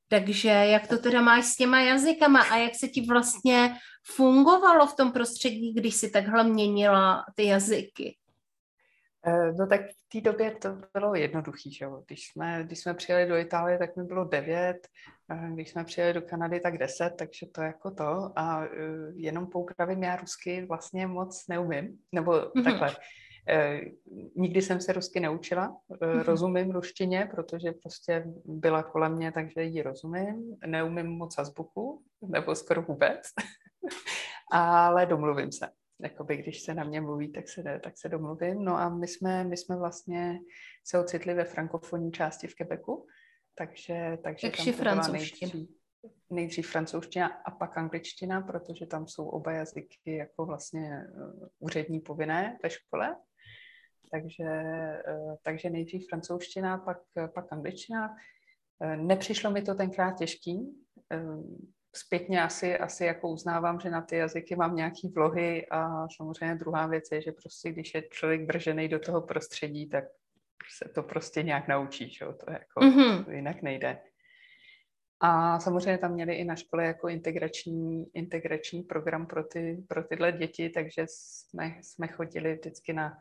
Takže 0.07 0.49
jak 0.49 0.87
to 0.87 0.97
teda 0.97 1.21
máš 1.21 1.45
s 1.45 1.55
těma 1.55 1.81
jazykama 1.81 2.41
a 2.41 2.57
jak 2.57 2.75
se 2.75 2.87
ti 2.87 3.05
vlastně 3.05 3.75
fungovalo 4.15 4.87
v 4.87 4.95
tom 4.95 5.11
prostředí, 5.11 5.73
když 5.73 5.95
si 5.95 6.09
takhle 6.09 6.43
měnila 6.43 7.25
ty 7.35 7.45
jazyky? 7.45 8.17
Eh, 9.25 9.51
no 9.51 9.67
tak 9.67 9.81
v 9.81 10.09
té 10.11 10.21
době 10.21 10.51
to 10.51 10.69
bylo 10.93 11.15
jednoduché, 11.15 11.69
že 11.77 11.85
jo. 11.85 12.03
Když 12.07 12.27
jsme, 12.27 12.63
když 12.63 12.79
jsme 12.79 12.93
přijeli 12.93 13.29
do 13.29 13.37
Itálie, 13.37 13.77
tak 13.77 13.95
mi 13.95 14.03
bylo 14.03 14.25
devět, 14.25 14.87
když 15.53 15.69
jsme 15.69 15.83
přijeli 15.83 16.13
do 16.13 16.21
Kanady, 16.21 16.59
tak 16.59 16.77
deset, 16.77 17.13
takže 17.17 17.45
to 17.45 17.61
jako 17.61 17.91
to. 17.91 18.31
A 18.35 18.59
uh, 18.59 18.67
jenom 19.15 19.47
poupravím 19.47 20.03
já 20.03 20.15
rusky 20.15 20.65
vlastně 20.65 21.07
moc 21.07 21.47
neumím, 21.47 21.97
nebo 22.11 22.31
mm-hmm. 22.31 22.63
takhle. 22.63 22.89
Uh, 22.89 23.81
nikdy 24.35 24.61
jsem 24.61 24.81
se 24.81 24.93
rusky 24.93 25.19
neučila, 25.19 25.77
mm-hmm. 25.89 26.23
rozumím 26.23 26.71
ruštině, 26.71 27.29
protože 27.35 27.71
prostě 27.71 28.23
byla 28.45 28.83
kolem 28.83 29.15
mě, 29.15 29.31
takže 29.31 29.63
ji 29.63 29.81
rozumím. 29.81 30.57
Neumím 30.65 31.07
moc 31.07 31.37
azbuku, 31.37 32.03
nebo 32.21 32.55
skoro 32.55 32.81
vůbec, 32.81 33.21
ale 34.51 35.05
domluvím 35.05 35.51
se 35.51 35.67
jakoby, 36.03 36.37
když 36.37 36.61
se 36.61 36.73
na 36.73 36.83
mě 36.83 37.01
mluví, 37.01 37.31
tak 37.31 37.49
se, 37.49 37.79
tak 37.83 37.97
se 37.97 38.09
domluvím. 38.09 38.63
No 38.63 38.77
a 38.77 38.89
my 38.89 39.07
jsme, 39.07 39.43
my 39.43 39.57
jsme 39.57 39.77
vlastně 39.77 40.39
se 40.83 40.99
ocitli 40.99 41.33
ve 41.33 41.43
frankofonní 41.43 42.11
části 42.11 42.47
v 42.47 42.55
Quebecu, 42.55 43.05
takže, 43.55 44.17
takže 44.23 44.51
tam 44.51 44.65
to 44.65 44.83
byla 44.83 45.07
nejdřív, 45.07 45.69
nejdřív 46.29 46.71
francouzština 46.71 47.27
a 47.27 47.51
pak 47.51 47.77
angličtina, 47.77 48.41
protože 48.41 48.85
tam 48.85 49.07
jsou 49.07 49.27
oba 49.27 49.51
jazyky 49.51 50.15
jako 50.15 50.45
vlastně 50.45 51.07
uh, 51.15 51.47
úřední 51.59 51.99
povinné 51.99 52.57
ve 52.63 52.69
škole. 52.69 53.15
Takže, 54.11 54.43
uh, 55.15 55.35
takže 55.43 55.69
nejdřív 55.69 56.07
francouzština, 56.09 56.77
pak, 56.77 56.97
pak 57.33 57.53
angličtina. 57.53 58.15
Uh, 58.79 58.95
nepřišlo 58.95 59.51
mi 59.51 59.61
to 59.61 59.75
tenkrát 59.75 60.11
těžký 60.11 60.83
zpětně 61.95 62.43
asi, 62.43 62.77
asi 62.77 63.05
jako 63.05 63.29
uznávám, 63.29 63.79
že 63.79 63.89
na 63.89 64.01
ty 64.01 64.15
jazyky 64.15 64.55
mám 64.55 64.75
nějaký 64.75 65.07
vlohy 65.07 65.67
a 65.71 66.07
samozřejmě 66.15 66.55
druhá 66.55 66.87
věc 66.87 67.03
je, 67.11 67.21
že 67.21 67.31
prostě 67.31 67.71
když 67.71 67.93
je 67.93 68.01
člověk 68.09 68.41
bržený 68.41 68.87
do 68.87 68.99
toho 68.99 69.21
prostředí, 69.21 69.89
tak 69.89 70.03
se 70.69 70.89
to 70.89 71.03
prostě 71.03 71.43
nějak 71.43 71.67
naučí, 71.67 72.09
že? 72.09 72.25
to 72.25 72.51
jako 72.51 72.79
mm-hmm. 72.79 73.31
jinak 73.31 73.61
nejde. 73.61 73.99
A 75.19 75.59
samozřejmě 75.59 75.97
tam 75.97 76.13
měli 76.13 76.35
i 76.35 76.43
na 76.43 76.55
škole 76.55 76.85
jako 76.85 77.07
integrační, 77.07 78.05
integrační 78.13 78.83
program 78.83 79.27
pro, 79.27 79.43
ty, 79.43 79.83
pro 79.87 80.03
tyhle 80.03 80.31
děti, 80.31 80.69
takže 80.69 81.05
jsme, 81.07 81.79
jsme 81.81 82.07
chodili 82.07 82.55
vždycky 82.55 82.93
na, 82.93 83.17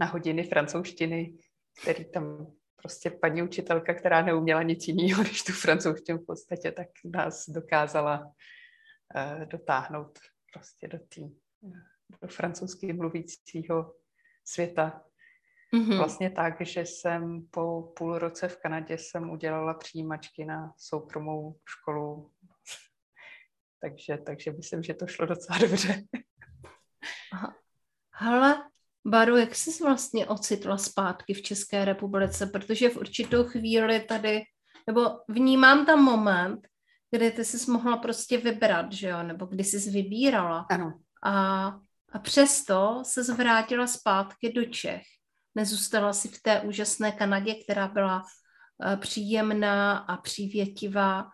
na 0.00 0.06
hodiny 0.06 0.42
francouzštiny, 0.44 1.34
který 1.82 2.10
tam 2.10 2.52
prostě 2.76 3.10
paní 3.10 3.42
učitelka, 3.42 3.94
která 3.94 4.22
neuměla 4.22 4.62
nic 4.62 4.88
jiného 4.88 5.22
než 5.22 5.42
tu 5.42 5.52
francouzštinu 5.52 6.18
v 6.18 6.26
podstatě, 6.26 6.72
tak 6.72 6.88
nás 7.04 7.48
dokázala 7.48 8.20
uh, 8.20 9.44
dotáhnout 9.44 10.18
prostě 10.52 10.88
do, 10.88 10.98
tý, 11.08 11.22
do 12.22 12.28
francouzsky 12.28 12.92
mluvícího 12.92 13.94
světa. 14.44 15.04
Mm-hmm. 15.74 15.96
Vlastně 15.96 16.30
tak, 16.30 16.60
že 16.60 16.80
jsem 16.80 17.46
po 17.50 17.92
půl 17.96 18.18
roce 18.18 18.48
v 18.48 18.56
Kanadě 18.56 18.98
jsem 18.98 19.30
udělala 19.30 19.74
přijímačky 19.74 20.44
na 20.44 20.72
soukromou 20.76 21.56
školu. 21.64 22.30
takže, 23.80 24.18
takže 24.26 24.52
myslím, 24.52 24.82
že 24.82 24.94
to 24.94 25.06
šlo 25.06 25.26
docela 25.26 25.58
dobře. 25.58 26.02
Hele, 28.14 28.70
Baru, 29.06 29.36
jak 29.36 29.54
jsi 29.54 29.84
vlastně 29.84 30.26
ocitla 30.26 30.78
zpátky 30.78 31.34
v 31.34 31.42
České 31.42 31.84
republice? 31.84 32.46
Protože 32.46 32.88
v 32.88 32.96
určitou 32.96 33.44
chvíli 33.44 34.00
tady, 34.00 34.42
nebo 34.86 35.10
vnímám 35.28 35.86
tam 35.86 36.02
moment, 36.02 36.68
kdy 37.10 37.30
ty 37.30 37.44
jsi 37.44 37.70
mohla 37.70 37.96
prostě 37.96 38.38
vybrat, 38.38 38.92
že 38.92 39.08
jo, 39.08 39.22
nebo 39.22 39.46
kdy 39.46 39.64
jsi 39.64 39.90
vybírala. 39.90 40.66
Ano. 40.70 41.00
A, 41.24 41.66
a 42.12 42.18
přesto 42.18 43.02
se 43.06 43.24
zvrátila 43.24 43.86
zpátky 43.86 44.52
do 44.52 44.64
Čech. 44.64 45.02
Nezůstala 45.60 46.12
si 46.12 46.28
v 46.28 46.42
té 46.42 46.60
úžasné 46.60 47.12
Kanadě, 47.12 47.54
která 47.54 47.88
byla 47.88 48.22
uh, 48.22 48.96
příjemná 48.96 49.98
a 49.98 50.16
přívětivá. 50.16 51.26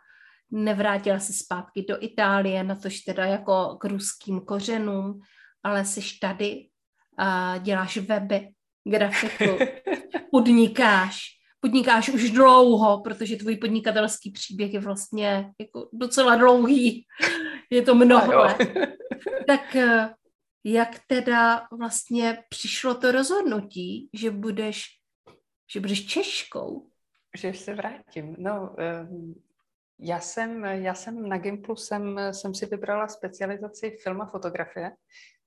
Nevrátila 0.51 1.19
se 1.19 1.33
zpátky 1.33 1.85
do 1.89 2.05
Itálie, 2.05 2.65
na 2.65 2.75
tož 2.75 3.01
teda 3.01 3.25
jako 3.25 3.77
k 3.81 3.85
ruským 3.85 4.41
kořenům, 4.41 5.21
ale 5.62 5.85
jsi 5.85 6.01
tady 6.21 6.69
a 7.19 7.59
děláš 7.59 7.97
weby, 7.97 8.49
grafiku, 8.85 9.59
podnikáš, 10.31 11.21
podnikáš 11.61 12.09
už 12.09 12.31
dlouho, 12.31 13.01
protože 13.01 13.37
tvůj 13.37 13.57
podnikatelský 13.57 14.31
příběh 14.31 14.75
je 14.75 14.81
vlastně 14.81 15.51
jako 15.61 15.89
docela 15.93 16.37
dlouhý, 16.37 17.07
je 17.71 17.83
to 17.83 17.95
mnoho 17.95 18.39
let. 18.39 18.59
Tak 19.47 19.77
eh, 19.77 20.15
jak 20.72 20.88
teda 21.07 21.66
vlastně 21.79 22.44
přišlo 22.48 22.94
to 22.94 23.12
rozhodnutí, 23.12 24.11
že 24.12 24.31
budeš, 24.31 24.85
že 25.72 25.81
budeš 25.81 26.07
Češkou? 26.07 26.90
Že 27.37 27.55
se 27.55 27.74
vrátím. 27.74 28.37
No, 28.38 28.76
já 29.98 30.20
jsem, 30.20 30.64
já 30.64 30.94
jsem 30.94 31.29
na 31.29 31.38
Gimplu 31.38 31.76
jsem, 31.76 32.20
jsem 32.33 32.55
si 32.55 32.66
vybrala 32.66 33.09
specializaci 33.09 33.98
film 34.02 34.20
a 34.20 34.26
fotografie, 34.26 34.92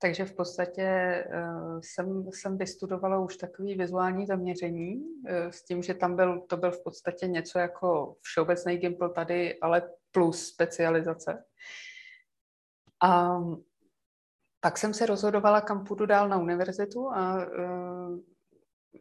takže 0.02 0.26
v 0.26 0.36
podstatě 0.36 0.88
uh, 1.34 1.80
jsem, 1.84 2.32
jsem 2.32 2.58
vystudovala 2.58 3.20
už 3.20 3.38
takový 3.38 3.76
vizuální 3.76 4.26
zaměření 4.26 4.96
uh, 4.96 5.50
s 5.50 5.64
tím, 5.66 5.84
že 5.84 5.94
tam 5.94 6.16
byl, 6.16 6.42
to 6.42 6.58
byl 6.58 6.72
v 6.72 6.84
podstatě 6.84 7.28
něco 7.28 7.60
jako 7.60 8.16
všeobecný 8.22 8.78
Gimpl 8.78 9.10
tady, 9.10 9.60
ale 9.60 9.90
plus 10.12 10.48
specializace. 10.48 11.44
A 13.04 13.40
pak 14.60 14.78
jsem 14.78 14.94
se 14.94 15.06
rozhodovala, 15.06 15.62
kam 15.62 15.84
půjdu 15.84 16.06
dál 16.06 16.30
na 16.30 16.38
univerzitu 16.38 17.10
a 17.10 17.36
uh, 17.36 18.20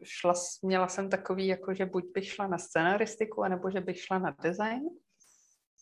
šla, 0.03 0.33
měla 0.61 0.87
jsem 0.87 1.09
takový, 1.09 1.47
jako 1.47 1.73
že 1.73 1.85
buď 1.85 2.05
bych 2.13 2.31
šla 2.31 2.47
na 2.47 2.57
scenaristiku, 2.57 3.43
anebo 3.43 3.71
že 3.71 3.81
bych 3.81 4.01
šla 4.01 4.19
na 4.19 4.35
design. 4.41 4.83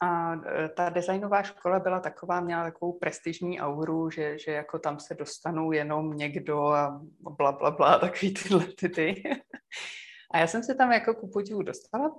A 0.02 0.34
e, 0.34 0.70
ta 0.70 0.90
designová 0.90 1.44
škola 1.44 1.80
byla 1.80 2.00
taková, 2.00 2.42
měla 2.42 2.64
takovou 2.64 2.94
prestižní 2.94 3.62
auru, 3.62 4.10
že, 4.10 4.40
že 4.40 4.52
jako 4.52 4.80
tam 4.80 5.00
se 5.00 5.14
dostanou 5.14 5.72
jenom 5.72 6.18
někdo 6.18 6.68
a 6.68 7.02
bla, 7.20 7.52
bla, 7.52 7.72
bla, 7.72 8.00
takový 8.00 8.34
tyhle 8.34 8.66
ty, 8.80 8.90
ty. 8.90 9.24
A 10.32 10.40
já 10.40 10.48
jsem 10.48 10.64
se 10.64 10.76
tam 10.76 10.92
jako 10.92 11.14
ku 11.14 11.30
podivu 11.30 11.62
dostala. 11.62 12.16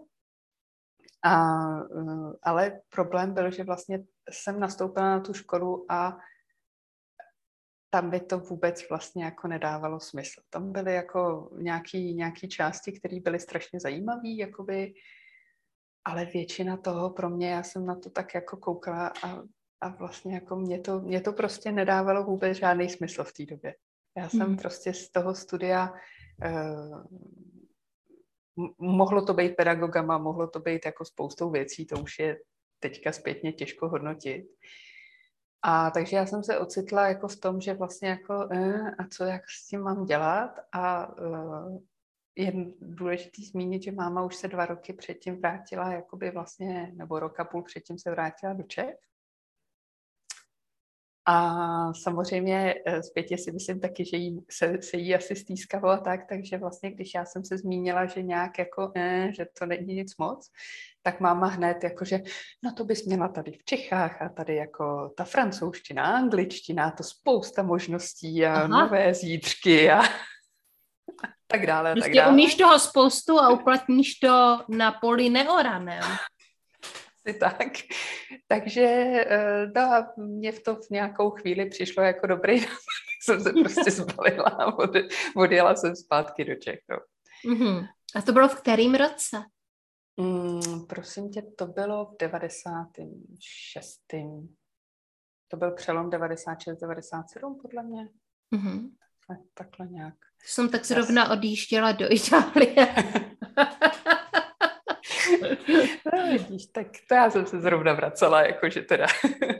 A, 1.24 1.34
e, 1.78 2.04
ale 2.42 2.80
problém 2.88 3.34
byl, 3.34 3.50
že 3.50 3.64
vlastně 3.64 4.04
jsem 4.30 4.60
nastoupila 4.60 5.10
na 5.10 5.20
tu 5.20 5.34
školu 5.34 5.86
a 5.88 6.18
tam 7.90 8.10
by 8.10 8.20
to 8.20 8.38
vůbec 8.38 8.88
vlastně 8.88 9.24
jako 9.24 9.48
nedávalo 9.48 10.00
smysl. 10.00 10.40
Tam 10.50 10.72
byly 10.72 10.94
jako 10.94 11.50
nějaký, 11.58 12.14
nějaký 12.14 12.48
části, 12.48 12.92
které 12.92 13.20
byly 13.20 13.40
strašně 13.40 13.80
zajímavé, 13.80 14.28
jakoby 14.28 14.94
ale 16.08 16.24
většina 16.24 16.76
toho 16.76 17.10
pro 17.10 17.30
mě, 17.30 17.50
já 17.50 17.62
jsem 17.62 17.86
na 17.86 17.96
to 17.96 18.10
tak 18.10 18.34
jako 18.34 18.56
koukala 18.56 19.08
a, 19.08 19.42
a 19.80 19.88
vlastně 19.88 20.34
jako 20.34 20.56
mě 20.56 20.80
to, 20.80 21.00
mě 21.00 21.20
to 21.20 21.32
prostě 21.32 21.72
nedávalo 21.72 22.24
vůbec 22.24 22.58
žádný 22.58 22.88
smysl 22.88 23.24
v 23.24 23.32
té 23.32 23.46
době. 23.46 23.74
Já 24.16 24.28
jsem 24.28 24.46
hmm. 24.46 24.56
prostě 24.56 24.94
z 24.94 25.10
toho 25.10 25.34
studia 25.34 25.92
uh, 26.44 27.04
mohlo 28.78 29.24
to 29.24 29.34
být 29.34 29.56
pedagogama, 29.56 30.18
mohlo 30.18 30.48
to 30.48 30.60
být 30.60 30.86
jako 30.86 31.04
spoustou 31.04 31.50
věcí, 31.50 31.86
to 31.86 32.00
už 32.00 32.18
je 32.18 32.36
teďka 32.80 33.12
zpětně 33.12 33.52
těžko 33.52 33.88
hodnotit. 33.88 34.44
A 35.62 35.90
takže 35.90 36.16
já 36.16 36.26
jsem 36.26 36.44
se 36.44 36.58
ocitla 36.58 37.08
jako 37.08 37.28
v 37.28 37.36
tom, 37.36 37.60
že 37.60 37.74
vlastně 37.74 38.08
jako 38.08 38.48
eh, 38.52 38.90
a 38.98 39.06
co, 39.10 39.24
jak 39.24 39.42
s 39.50 39.66
tím 39.66 39.80
mám 39.80 40.04
dělat 40.04 40.60
a 40.72 41.16
uh, 41.20 41.78
je 42.36 42.52
důležité 42.80 43.42
zmínit, 43.42 43.82
že 43.82 43.92
máma 43.92 44.24
už 44.24 44.36
se 44.36 44.48
dva 44.48 44.66
roky 44.66 44.92
předtím 44.92 45.40
vrátila, 45.40 45.92
jakoby 45.92 46.30
vlastně, 46.30 46.92
nebo 46.94 47.18
rok 47.18 47.40
a 47.40 47.44
půl 47.44 47.62
předtím 47.62 47.98
se 47.98 48.10
vrátila 48.10 48.52
do 48.52 48.62
Čech. 48.62 48.96
A 51.30 51.92
samozřejmě 51.92 52.74
eh, 52.86 53.02
zpětě 53.02 53.38
si 53.38 53.52
myslím 53.52 53.80
taky, 53.80 54.04
že 54.04 54.16
jí, 54.16 54.44
se, 54.50 54.82
se 54.82 54.96
jí 54.96 55.14
asi 55.14 55.36
stýskalo 55.36 55.88
a 55.88 55.96
tak, 55.96 56.20
takže 56.28 56.58
vlastně, 56.58 56.90
když 56.90 57.14
já 57.14 57.24
jsem 57.24 57.44
se 57.44 57.58
zmínila, 57.58 58.06
že 58.06 58.22
nějak 58.22 58.58
jako, 58.58 58.92
ne, 58.94 59.32
že 59.36 59.46
to 59.58 59.66
není 59.66 59.94
nic 59.94 60.16
moc, 60.16 60.50
tak 61.02 61.20
máma 61.20 61.46
hned 61.46 61.84
jako, 61.84 62.04
že 62.04 62.20
no 62.62 62.72
to 62.72 62.84
bys 62.84 63.04
měla 63.04 63.28
tady 63.28 63.52
v 63.52 63.64
Čechách 63.64 64.22
a 64.22 64.28
tady 64.28 64.56
jako 64.56 65.12
ta 65.16 65.24
francouzština, 65.24 66.04
angličtina, 66.04 66.90
to 66.90 67.02
spousta 67.02 67.62
možností 67.62 68.46
a 68.46 68.54
Aha. 68.54 68.66
nové 68.66 69.14
zítřky 69.14 69.90
a 69.90 70.02
tak 71.46 71.66
dále, 71.66 71.92
prostě 71.92 72.08
tak 72.08 72.16
dále. 72.16 72.32
umíš 72.32 72.54
toho 72.54 72.78
spoustu 72.78 73.38
a 73.38 73.48
uplatníš 73.48 74.14
to 74.14 74.60
na 74.68 74.92
poli 74.92 75.30
neoranem. 77.32 77.58
tak. 77.58 77.72
Takže 78.48 78.82
eh, 78.82 79.66
no 79.76 79.82
a 79.82 80.12
mě 80.16 80.52
v 80.52 80.62
to 80.62 80.76
v 80.76 80.90
nějakou 80.90 81.30
chvíli 81.30 81.66
přišlo 81.66 82.02
jako 82.02 82.26
dobrý 82.26 82.60
jsem 83.22 83.40
se 83.40 83.52
prostě 83.52 83.90
zbalila 83.90 84.44
a 84.44 84.72
odjela 85.36 85.74
jsem 85.76 85.96
zpátky 85.96 86.44
do 86.44 86.54
Čech. 86.54 86.80
No. 86.90 86.96
Mm-hmm. 87.52 87.88
A 88.14 88.22
to 88.22 88.32
bylo 88.32 88.48
v 88.48 88.54
kterém 88.54 88.94
roce? 88.94 89.36
Mm, 90.20 90.86
prosím 90.88 91.30
tě, 91.30 91.42
to 91.42 91.66
bylo 91.66 92.04
v 92.06 92.16
96. 92.20 94.00
To 95.48 95.56
byl 95.56 95.70
přelom 95.70 96.10
96-97 96.10 97.60
podle 97.62 97.82
mě. 97.82 98.08
Mm-hmm. 98.54 98.90
Tak, 99.28 99.38
takhle 99.54 99.86
nějak. 99.86 100.14
Jsem 100.44 100.68
tak 100.68 100.84
zrovna 100.84 101.30
odjížděla 101.30 101.92
do 101.92 102.12
Itálie. 102.12 102.94
vidíš, 106.28 106.66
tak 106.66 106.86
to 107.08 107.14
já 107.14 107.30
jsem 107.30 107.46
se 107.46 107.60
zrovna 107.60 107.92
vracela, 107.92 108.42
jakože 108.42 108.82
teda. 108.82 109.06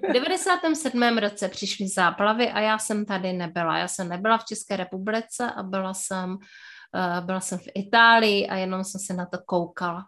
v 0.08 0.12
97. 0.12 1.18
roce 1.18 1.48
přišly 1.48 1.88
záplavy 1.88 2.50
a 2.50 2.60
já 2.60 2.78
jsem 2.78 3.04
tady 3.04 3.32
nebyla. 3.32 3.78
Já 3.78 3.88
jsem 3.88 4.08
nebyla 4.08 4.38
v 4.38 4.44
České 4.44 4.76
republice 4.76 5.50
a 5.56 5.62
byla 5.62 5.94
jsem, 5.94 6.30
uh, 6.30 7.26
byla 7.26 7.40
jsem 7.40 7.58
v 7.58 7.68
Itálii 7.74 8.46
a 8.46 8.56
jenom 8.56 8.84
jsem 8.84 9.00
se 9.00 9.14
na 9.14 9.26
to 9.26 9.38
koukala. 9.46 10.04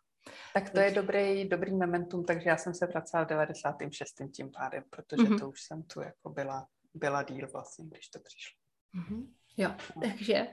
Tak 0.54 0.70
to 0.70 0.80
je 0.80 0.90
dobrý, 0.90 1.48
dobrý 1.48 1.72
momentum, 1.72 2.24
takže 2.24 2.48
já 2.48 2.56
jsem 2.56 2.74
se 2.74 2.86
vracela 2.86 3.24
v 3.24 3.28
96. 3.28 4.14
tím 4.34 4.50
pádem, 4.50 4.84
protože 4.90 5.22
mm-hmm. 5.22 5.40
to 5.40 5.48
už 5.48 5.60
jsem 5.62 5.82
tu 5.82 6.00
jako 6.00 6.30
byla, 6.30 6.66
byla 6.94 7.22
díl 7.22 7.48
vlastně, 7.52 7.84
když 7.86 8.08
to 8.08 8.18
přišlo. 8.18 8.56
Mm-hmm. 8.96 9.26
Jo, 9.56 9.70
no. 9.96 10.02
takže 10.02 10.46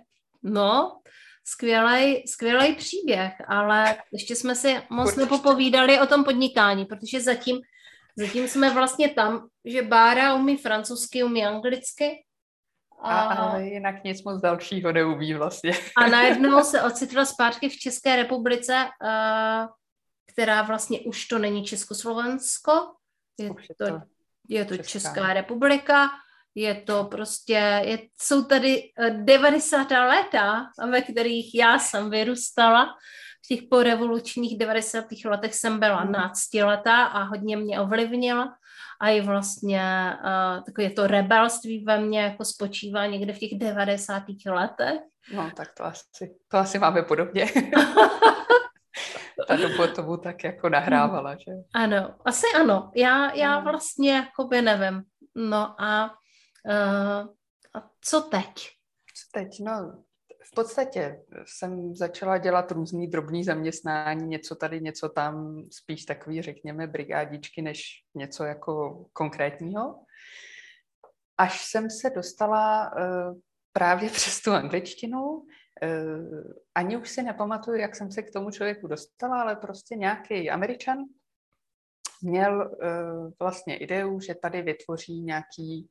no, 0.44 1.00
skvělý, 1.46 2.28
skvělý 2.28 2.76
příběh, 2.76 3.34
ale 3.48 3.98
ještě 4.12 4.36
jsme 4.36 4.56
si 4.56 4.82
moc 4.90 5.06
Určitě. 5.06 5.22
nepopovídali 5.22 6.00
o 6.00 6.06
tom 6.06 6.24
podnikání, 6.24 6.86
protože 6.86 7.22
zatím, 7.22 7.62
zatím 8.16 8.48
jsme 8.48 8.74
vlastně 8.74 9.10
tam, 9.10 9.48
že 9.66 9.82
Bára 9.82 10.36
umí 10.36 10.58
francouzsky, 10.58 11.24
umí 11.24 11.46
anglicky. 11.46 12.24
A, 13.02 13.20
a 13.20 13.34
ale 13.34 13.64
jinak 13.64 14.04
nic 14.04 14.24
moc 14.24 14.42
dalšího 14.42 14.92
neumí 14.92 15.34
vlastně. 15.34 15.72
A 15.98 16.08
najednou 16.10 16.64
se 16.64 16.82
ocitla 16.82 17.26
zpátky 17.26 17.70
v 17.70 17.80
České 17.80 18.16
republice, 18.16 18.90
uh, 19.04 19.68
která 20.34 20.62
vlastně 20.62 21.00
už 21.00 21.26
to 21.26 21.40
není 21.40 21.66
Československo, 21.66 22.72
je, 23.40 23.46
je 23.46 23.54
to, 23.78 23.88
to, 23.88 24.02
je 24.50 24.66
to 24.66 24.78
Česká. 24.78 24.90
Česká 24.90 25.34
republika 25.34 26.10
je 26.58 26.76
to 26.76 27.04
prostě, 27.04 27.82
je, 27.86 28.00
jsou 28.22 28.44
tady 28.44 28.84
90. 29.12 29.92
Eh, 29.92 30.00
léta, 30.00 30.66
ve 30.90 31.02
kterých 31.02 31.56
já 31.56 31.80
jsem 31.80 32.10
vyrůstala. 32.10 32.96
V 33.46 33.48
těch 33.48 33.68
porevolučních 33.70 34.58
90. 34.58 35.06
letech 35.26 35.56
jsem 35.56 35.80
byla 35.80 36.04
mm. 36.04 36.12
náctiletá 36.12 37.04
a 37.06 37.24
hodně 37.24 37.58
mě 37.58 37.80
ovlivnila. 37.80 38.56
A 39.02 39.10
i 39.10 39.22
vlastně 39.22 40.14
uh, 40.24 40.64
takové 40.64 40.90
to 40.90 41.08
rebelství 41.08 41.84
ve 41.84 42.00
mně 42.00 42.22
jako 42.22 42.46
spočívá 42.46 43.06
někde 43.06 43.34
v 43.34 43.40
těch 43.40 43.60
90. 43.60 44.24
letech. 44.46 45.00
No, 45.34 45.52
tak 45.56 45.68
to 45.78 45.84
asi, 45.84 46.36
to 46.48 46.58
asi 46.58 46.80
máme 46.80 47.04
podobně. 47.04 47.46
Ta 49.48 49.56
dobu 49.56 49.88
tomu 49.96 50.18
tak 50.18 50.44
jako 50.44 50.70
nahrávala, 50.70 51.36
že? 51.36 51.52
Ano, 51.74 52.16
asi 52.26 52.46
ano. 52.56 52.92
Já, 52.96 53.34
já 53.34 53.60
mm. 53.60 53.64
vlastně 53.64 54.14
jakoby 54.14 54.62
nevím. 54.62 55.04
No 55.36 55.82
a 55.82 56.14
Uh, 56.68 57.28
a 57.74 57.92
co 58.02 58.22
teď? 58.22 58.54
Co 59.16 59.40
teď? 59.40 59.60
No, 59.60 60.04
v 60.52 60.56
podstatě 60.56 61.24
jsem 61.46 61.96
začala 61.96 62.38
dělat 62.38 62.72
různý 62.72 63.08
drobný 63.08 63.44
zaměstnání, 63.44 64.28
něco 64.28 64.56
tady, 64.56 64.82
něco 64.82 65.10
tam, 65.10 65.64
spíš 65.72 66.06
takový, 66.06 66.42
řekněme, 66.42 66.88
brigádičky, 66.88 67.62
než 67.62 68.04
něco 68.16 68.44
jako 68.44 69.06
konkrétního. 69.14 70.00
Až 71.38 71.66
jsem 71.66 71.90
se 71.90 72.10
dostala 72.10 72.92
uh, 72.92 73.40
právě 73.74 74.10
přes 74.20 74.42
tu 74.42 74.52
angličtinu, 74.52 75.22
uh, 75.22 75.48
ani 76.76 76.98
už 76.98 77.10
si 77.10 77.24
nepamatuju, 77.24 77.78
jak 77.78 77.96
jsem 77.96 78.12
se 78.12 78.22
k 78.22 78.32
tomu 78.32 78.52
člověku 78.52 78.88
dostala, 78.88 79.42
ale 79.42 79.56
prostě 79.56 79.96
nějaký 79.96 80.50
američan 80.50 80.98
měl 82.22 82.72
uh, 82.72 83.32
vlastně 83.40 83.78
ideu, 83.78 84.20
že 84.20 84.36
tady 84.36 84.62
vytvoří 84.62 85.22
nějaký 85.22 85.90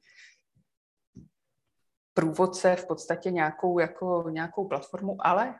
průvodce 2.17 2.77
v 2.77 2.87
podstatě 2.87 3.31
nějakou, 3.31 3.79
jako, 3.79 4.25
nějakou 4.31 4.69
platformu, 4.69 5.17
ale 5.21 5.55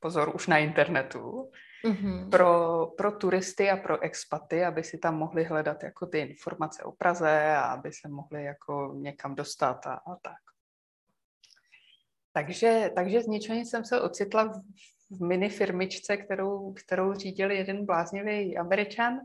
pozor, 0.00 0.34
už 0.34 0.46
na 0.46 0.58
internetu, 0.58 1.50
mm-hmm. 1.84 2.30
pro, 2.30 2.86
pro 2.96 3.12
turisty 3.12 3.70
a 3.70 3.76
pro 3.76 4.00
expaty, 4.00 4.64
aby 4.64 4.84
si 4.84 4.98
tam 4.98 5.16
mohli 5.16 5.44
hledat 5.44 5.82
jako 5.82 6.06
ty 6.06 6.18
informace 6.18 6.82
o 6.82 6.92
Praze 6.92 7.56
a 7.56 7.60
aby 7.60 7.92
se 7.92 8.08
mohli 8.08 8.44
jako 8.44 8.94
někam 8.96 9.34
dostat 9.34 9.86
a, 9.86 9.94
a 9.94 10.16
tak. 10.22 10.42
Takže, 12.32 12.90
takže 12.94 13.22
z 13.22 13.26
ničeho 13.26 13.58
jsem 13.58 13.84
se 13.84 14.00
ocitla 14.00 14.44
v, 14.44 14.60
v 15.10 15.24
mini 15.24 15.48
firmičce, 15.48 16.16
kterou, 16.16 16.72
kterou 16.72 17.14
řídil 17.14 17.50
jeden 17.50 17.86
bláznivý 17.86 18.56
američan, 18.56 19.20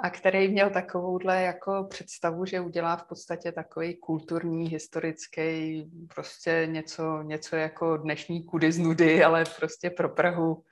a 0.00 0.10
který 0.10 0.48
měl 0.48 0.70
takovouhle 0.70 1.42
jako 1.42 1.86
představu, 1.90 2.44
že 2.44 2.60
udělá 2.60 2.96
v 2.96 3.04
podstatě 3.04 3.52
takový 3.52 3.96
kulturní, 3.96 4.68
historický, 4.68 5.84
prostě 6.14 6.68
něco, 6.70 7.22
něco 7.22 7.56
jako 7.56 7.96
dnešní 7.96 8.44
kudy 8.44 8.72
z 8.72 8.78
nudy, 8.78 9.24
ale 9.24 9.44
prostě 9.58 9.90
pro 9.90 10.08
Prahu 10.08 10.64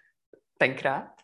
tenkrát. 0.58 1.16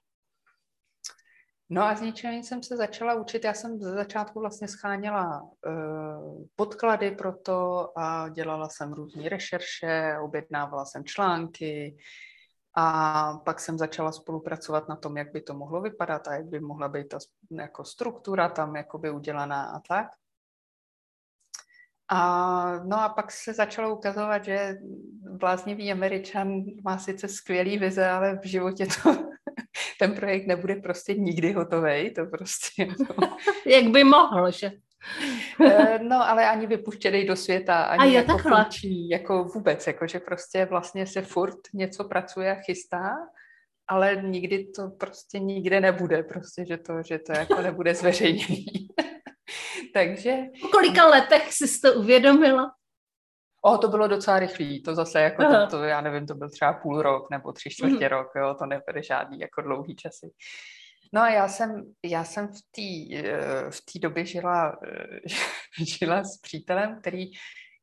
No 1.70 1.82
a 1.82 1.94
z 1.94 2.00
ničeho 2.00 2.34
jsem 2.34 2.62
se 2.62 2.76
začala 2.76 3.14
učit. 3.14 3.44
Já 3.44 3.54
jsem 3.54 3.80
ze 3.80 3.90
začátku 3.90 4.40
vlastně 4.40 4.68
scháněla 4.68 5.42
uh, 5.42 6.44
podklady 6.56 7.10
pro 7.10 7.32
to 7.32 7.92
a 7.98 8.28
dělala 8.28 8.68
jsem 8.68 8.92
různé 8.92 9.28
rešerše, 9.28 10.16
objednávala 10.22 10.84
jsem 10.84 11.04
články, 11.04 11.96
a 12.74 13.38
pak 13.44 13.60
jsem 13.60 13.78
začala 13.78 14.12
spolupracovat 14.12 14.88
na 14.88 14.96
tom, 14.96 15.16
jak 15.16 15.32
by 15.32 15.40
to 15.40 15.54
mohlo 15.54 15.80
vypadat 15.80 16.28
a 16.28 16.34
jak 16.34 16.46
by 16.46 16.60
mohla 16.60 16.88
být 16.88 17.08
ta 17.08 17.18
jako 17.50 17.84
struktura 17.84 18.48
tam 18.48 18.76
jakoby 18.76 19.10
udělaná 19.10 19.64
a 19.64 19.80
tak. 19.80 20.06
A, 22.08 22.78
no 22.84 23.00
a 23.00 23.08
pak 23.08 23.32
se 23.32 23.54
začalo 23.54 23.96
ukazovat, 23.96 24.44
že 24.44 24.78
bláznivý 25.30 25.92
Američan 25.92 26.62
má 26.84 26.98
sice 26.98 27.28
skvělý 27.28 27.78
vize, 27.78 28.10
ale 28.10 28.38
v 28.38 28.46
životě 28.46 28.86
to, 28.86 29.10
ten 29.98 30.14
projekt 30.14 30.46
nebude 30.46 30.76
prostě 30.76 31.14
nikdy 31.14 31.52
hotový. 31.52 32.14
To 32.14 32.26
prostě... 32.26 32.86
No. 32.86 33.36
jak 33.66 33.84
by 33.84 34.04
mohl, 34.04 34.50
že? 34.50 34.70
Eh, 35.64 35.98
no, 36.02 36.28
ale 36.28 36.48
ani 36.48 36.66
vypuštěný 36.66 37.26
do 37.26 37.36
světa, 37.36 37.82
ani 37.82 38.16
a 38.16 38.20
jako 38.20 38.38
funkční, 38.38 39.08
jako 39.08 39.44
vůbec, 39.44 39.86
jako 39.86 40.06
že 40.06 40.20
prostě 40.20 40.64
vlastně 40.64 41.06
se 41.06 41.22
furt 41.22 41.58
něco 41.74 42.04
pracuje 42.04 42.52
a 42.52 42.60
chystá, 42.60 43.10
ale 43.88 44.16
nikdy 44.16 44.64
to 44.64 44.90
prostě 44.90 45.38
nikde 45.38 45.80
nebude, 45.80 46.22
prostě, 46.22 46.66
že 46.66 46.76
to, 46.76 47.02
že 47.02 47.18
to 47.18 47.32
jako 47.32 47.62
nebude 47.62 47.94
zveřejněný. 47.94 48.66
Takže... 49.94 50.36
Po 50.62 50.68
kolika 50.68 51.06
letech 51.06 51.52
jsi 51.52 51.80
to 51.80 51.92
uvědomila? 51.94 52.72
O, 53.64 53.78
to 53.78 53.88
bylo 53.88 54.08
docela 54.08 54.38
rychlý, 54.38 54.82
to 54.82 54.94
zase 54.94 55.20
jako 55.20 55.44
to, 55.44 55.66
to, 55.70 55.82
já 55.82 56.00
nevím, 56.00 56.26
to 56.26 56.34
byl 56.34 56.50
třeba 56.50 56.72
půl 56.72 57.02
rok 57.02 57.30
nebo 57.30 57.52
tři 57.52 57.70
čtvrtě 57.70 58.04
mm. 58.04 58.10
rok, 58.10 58.28
jo, 58.36 58.54
to 58.58 58.66
nebyly 58.66 59.02
žádný 59.02 59.38
jako 59.38 59.62
dlouhý 59.62 59.96
časy. 59.96 60.30
No 61.14 61.20
a 61.20 61.30
já 61.30 61.48
jsem, 61.48 61.94
já 62.02 62.24
jsem 62.24 62.48
v 62.48 62.60
té 62.70 63.16
eh, 63.16 63.70
v 63.70 63.80
té 63.80 63.98
době 63.98 64.26
žila, 64.26 64.78
eh, 64.86 65.20
žila 65.98 66.24
s 66.24 66.38
přítelem, 66.38 67.00
který, 67.00 67.30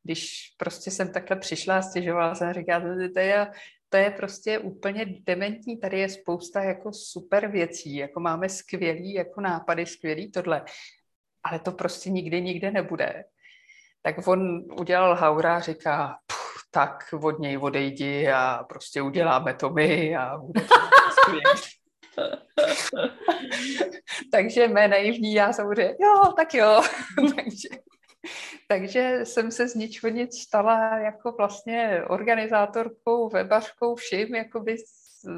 když 0.02 0.54
prostě 0.58 0.90
jsem 0.90 1.12
takhle 1.12 1.36
přišla 1.36 1.78
a 1.78 1.82
stěžovala 1.82 2.34
jsem, 2.34 2.52
říkala, 2.52 2.84
to 3.14 3.20
je, 3.20 3.50
to 3.88 3.96
je 3.96 4.10
prostě 4.10 4.58
úplně 4.58 5.06
dementní, 5.20 5.80
tady 5.80 6.00
je 6.00 6.08
spousta 6.08 6.62
jako 6.62 6.92
super 6.92 7.50
věcí, 7.50 7.96
jako 7.96 8.20
máme 8.20 8.48
skvělý 8.48 9.14
jako 9.14 9.40
nápady, 9.40 9.86
skvělý 9.86 10.30
tohle, 10.30 10.64
ale 11.44 11.58
to 11.58 11.72
prostě 11.72 12.10
nikdy, 12.10 12.42
nikde 12.42 12.70
nebude. 12.70 13.24
Tak 14.02 14.28
on 14.28 14.64
udělal 14.80 15.16
haura 15.16 15.56
a 15.56 15.60
říká, 15.60 16.18
tak 16.70 17.14
od 17.22 17.38
něj 17.38 17.58
odejdi 17.58 18.28
a 18.28 18.64
prostě 18.68 19.02
uděláme 19.02 19.54
to 19.54 19.70
my 19.70 20.16
a 20.16 20.38
bude 20.38 20.60
to 20.60 20.74
skvělý. 21.22 21.79
takže 24.32 24.68
mé 24.68 24.88
naivní 24.88 25.34
já 25.34 25.52
samozřejmě, 25.52 25.96
jo, 26.00 26.32
tak 26.36 26.54
jo. 26.54 26.82
takže, 27.36 27.68
takže 28.68 29.20
jsem 29.24 29.50
se 29.50 29.68
z 29.68 29.74
ničeho 29.74 30.10
nic 30.10 30.38
stala 30.38 30.98
jako 30.98 31.32
vlastně 31.32 32.02
organizátorkou, 32.08 33.28
webařkou, 33.28 33.94
vším, 33.94 34.34
jakoby 34.34 34.76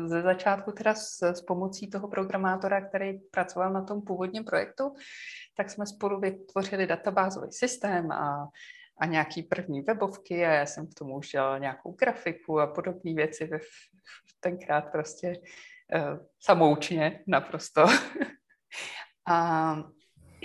ze 0.07 0.23
začátku 0.23 0.73
teda 0.73 0.95
s, 0.95 1.23
s 1.23 1.41
pomocí 1.41 1.91
toho 1.91 2.09
programátora, 2.09 2.81
který 2.81 3.19
pracoval 3.19 3.73
na 3.73 3.83
tom 3.83 4.03
původním 4.03 4.45
projektu, 4.45 4.95
tak 5.57 5.71
jsme 5.71 5.87
spolu 5.87 6.21
vytvořili 6.21 6.87
databázový 6.87 7.53
systém 7.53 8.13
a 8.13 8.49
a 9.03 9.07
nějaký 9.07 9.43
první 9.43 9.81
webovky 9.81 10.47
a 10.47 10.53
já 10.53 10.67
jsem 10.67 10.87
k 10.87 10.95
tomu 10.95 11.17
už 11.17 11.29
dělala 11.29 11.59
nějakou 11.59 11.93
grafiku 11.93 12.61
a 12.61 12.67
podobné 12.67 13.15
věci 13.15 13.51
tenkrát 14.41 14.81
prostě 14.81 15.35
samoučně 16.41 17.21
naprosto. 17.27 17.85
a, 19.29 19.77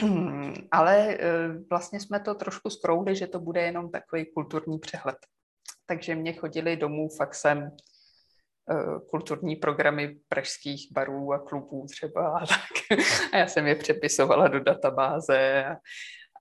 ale 0.71 1.17
uh, 1.17 1.67
vlastně 1.69 1.99
jsme 1.99 2.19
to 2.19 2.35
trošku 2.35 2.69
skrouli, 2.69 3.15
že 3.15 3.27
to 3.27 3.39
bude 3.39 3.61
jenom 3.61 3.91
takový 3.91 4.25
kulturní 4.33 4.79
přehled. 4.79 5.17
Takže 5.85 6.15
mě 6.15 6.33
chodili 6.33 6.77
domů 6.77 7.09
faxem 7.17 7.71
Eh, 8.71 8.99
kulturní 9.09 9.55
programy 9.55 10.19
pražských 10.29 10.91
barů 10.91 11.33
a 11.33 11.39
klubů 11.39 11.85
třeba 11.91 12.37
a 12.37 12.39
tak. 12.39 12.99
A 13.33 13.37
já 13.37 13.47
jsem 13.47 13.67
je 13.67 13.75
přepisovala 13.75 14.47
do 14.47 14.59
databáze 14.59 15.65
a, 15.65 15.75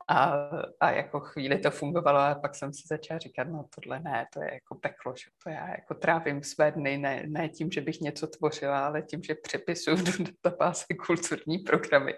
a, 0.09 0.49
a 0.81 0.91
jako 0.91 1.21
chvíli 1.21 1.59
to 1.59 1.71
fungovalo 1.71 2.19
a 2.19 2.35
pak 2.35 2.55
jsem 2.55 2.73
si 2.73 2.83
začala 2.87 3.19
říkat, 3.19 3.49
no 3.49 3.65
tohle 3.75 4.01
ne, 4.01 4.27
to 4.33 4.43
je 4.43 4.55
jako 4.55 4.75
peklo, 4.75 5.15
že 5.17 5.31
to 5.45 5.51
já 5.51 5.69
jako 5.69 5.95
trávím 5.95 6.43
své 6.43 6.73
dny 6.73 6.99
ne, 6.99 7.23
ne 7.27 7.49
tím, 7.49 7.71
že 7.71 7.81
bych 7.81 8.01
něco 8.01 8.27
tvořila, 8.27 8.87
ale 8.87 9.03
tím, 9.03 9.23
že 9.23 9.35
přepisuju 9.35 9.97
do 10.03 10.13
databáze 10.25 10.85
kulturní 11.07 11.59
programy 11.59 12.15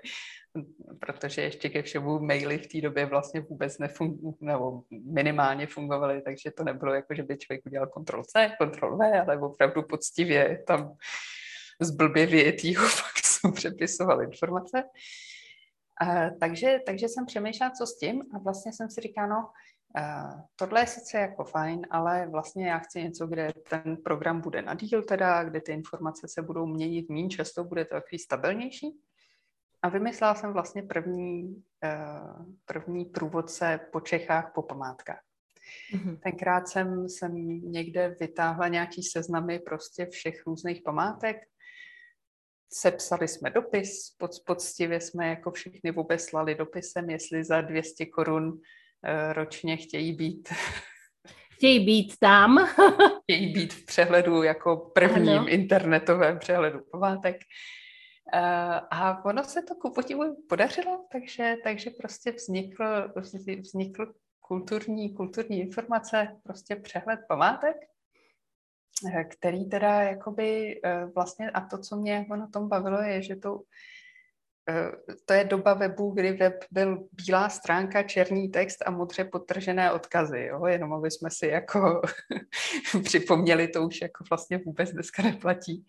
protože 1.00 1.42
ještě 1.42 1.68
ke 1.68 1.82
všemu 1.82 2.18
maily 2.18 2.58
v 2.58 2.66
té 2.66 2.80
době 2.80 3.06
vlastně 3.06 3.40
vůbec 3.40 3.78
nefungovaly, 3.78 4.34
nebo 4.40 4.82
minimálně 4.90 5.66
fungovaly, 5.66 6.22
takže 6.22 6.50
to 6.50 6.64
nebylo 6.64 6.94
jako, 6.94 7.14
že 7.14 7.22
by 7.22 7.38
člověk 7.38 7.66
udělal 7.66 7.86
kontrol 7.86 8.24
C, 8.24 8.52
kontrol 8.58 8.96
V, 8.96 9.20
ale 9.20 9.38
opravdu 9.38 9.82
poctivě 9.82 10.64
tam 10.66 10.96
z 11.80 11.90
blbě 11.90 12.26
vyjetýho 12.26 12.88
faxu 12.88 13.52
přepisoval 13.52 14.22
informace. 14.22 14.82
A, 16.00 16.30
takže, 16.40 16.78
takže 16.86 17.08
jsem 17.08 17.26
přemýšlela, 17.26 17.70
co 17.70 17.86
s 17.86 17.98
tím 17.98 18.22
a 18.34 18.38
vlastně 18.38 18.72
jsem 18.72 18.90
si 18.90 19.00
říkala, 19.00 19.26
no, 19.26 19.48
Uh, 19.98 20.40
tohle 20.56 20.80
je 20.80 20.86
sice 20.86 21.18
jako 21.18 21.44
fajn, 21.44 21.86
ale 21.90 22.26
vlastně 22.26 22.68
já 22.68 22.78
chci 22.78 23.02
něco, 23.02 23.26
kde 23.26 23.52
ten 23.70 23.96
program 23.96 24.40
bude 24.40 24.62
na 24.62 24.74
díl 24.74 25.02
teda, 25.02 25.44
kde 25.44 25.60
ty 25.60 25.72
informace 25.72 26.28
se 26.28 26.42
budou 26.42 26.66
měnit 26.66 27.08
méně 27.08 27.28
často, 27.28 27.64
bude 27.64 27.84
to 27.84 27.94
takový 27.94 28.18
stabilnější. 28.18 29.00
A 29.82 29.88
vymyslela 29.88 30.34
jsem 30.34 30.52
vlastně 30.52 30.82
první, 30.82 31.62
uh, 31.84 32.46
první 32.64 33.04
průvodce 33.04 33.80
po 33.92 34.00
Čechách 34.00 34.52
po 34.54 34.62
památkách. 34.62 35.20
Mm-hmm. 35.94 36.18
Tenkrát 36.18 36.68
jsem, 36.68 37.08
jsem 37.08 37.34
někde 37.72 38.16
vytáhla 38.20 38.68
nějaký 38.68 39.02
seznamy 39.02 39.58
prostě 39.58 40.06
všech 40.06 40.46
různých 40.46 40.82
památek. 40.82 41.36
Sepsali 42.72 43.28
jsme 43.28 43.50
dopis, 43.50 44.10
pod, 44.18 44.30
poctivě 44.46 45.00
jsme 45.00 45.28
jako 45.28 45.50
všichni 45.50 45.92
obeslali 45.92 46.54
dopisem, 46.54 47.10
jestli 47.10 47.44
za 47.44 47.60
200 47.60 48.06
korun 48.06 48.48
uh, 48.48 48.58
ročně 49.32 49.76
chtějí 49.76 50.12
být 50.12 50.48
chtějí 51.58 51.86
být 51.86 52.14
tam. 52.20 52.68
chtějí 53.22 53.52
být 53.52 53.72
v 53.72 53.86
přehledu 53.86 54.42
jako 54.42 54.76
prvním 54.76 55.38
ano. 55.38 55.48
internetovém 55.48 56.38
přehledu 56.38 56.80
památek. 56.92 57.36
Uh, 58.34 58.40
a 58.90 59.24
ono 59.24 59.44
se 59.44 59.62
to 59.62 59.74
ku 59.74 59.92
podivu 59.92 60.44
podařilo, 60.48 61.06
takže, 61.12 61.54
takže 61.64 61.90
prostě 61.90 62.32
vznikl, 62.32 62.84
vznikl 63.60 64.12
kulturní, 64.40 65.14
kulturní 65.14 65.60
informace, 65.60 66.28
prostě 66.42 66.76
přehled 66.76 67.20
památek, 67.28 67.76
eh, 67.76 67.97
který 69.30 69.68
teda 69.68 70.02
jakoby 70.02 70.80
eh, 70.84 71.06
vlastně, 71.14 71.50
a 71.50 71.60
to, 71.60 71.78
co 71.78 71.96
mě 71.96 72.12
jako 72.12 72.36
na 72.36 72.46
tom 72.46 72.68
bavilo, 72.68 73.02
je, 73.02 73.22
že 73.22 73.36
to, 73.36 73.60
to 75.24 75.32
je 75.32 75.44
doba 75.44 75.74
webu, 75.74 76.10
kdy 76.10 76.32
web 76.32 76.64
byl 76.70 77.08
bílá 77.12 77.48
stránka, 77.48 78.02
černý 78.02 78.48
text 78.48 78.82
a 78.86 78.90
modře 78.90 79.24
podtržené 79.24 79.92
odkazy, 79.92 80.40
jo? 80.40 80.66
jenom 80.66 80.92
aby 80.92 81.10
jsme 81.10 81.30
si 81.30 81.46
jako 81.46 82.02
připomněli, 83.04 83.68
to 83.68 83.82
už 83.82 84.00
jako 84.00 84.24
vlastně 84.30 84.58
vůbec 84.58 84.90
dneska 84.90 85.22
neplatí. 85.22 85.86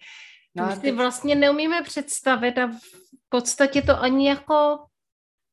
No 0.55 0.65
My 0.65 0.75
si 0.75 0.81
teď... 0.81 0.95
vlastně 0.95 1.35
neumíme 1.35 1.81
představit 1.83 2.57
a 2.57 2.67
v 2.67 3.29
podstatě 3.29 3.81
to 3.81 3.99
ani 4.01 4.29
jako 4.29 4.85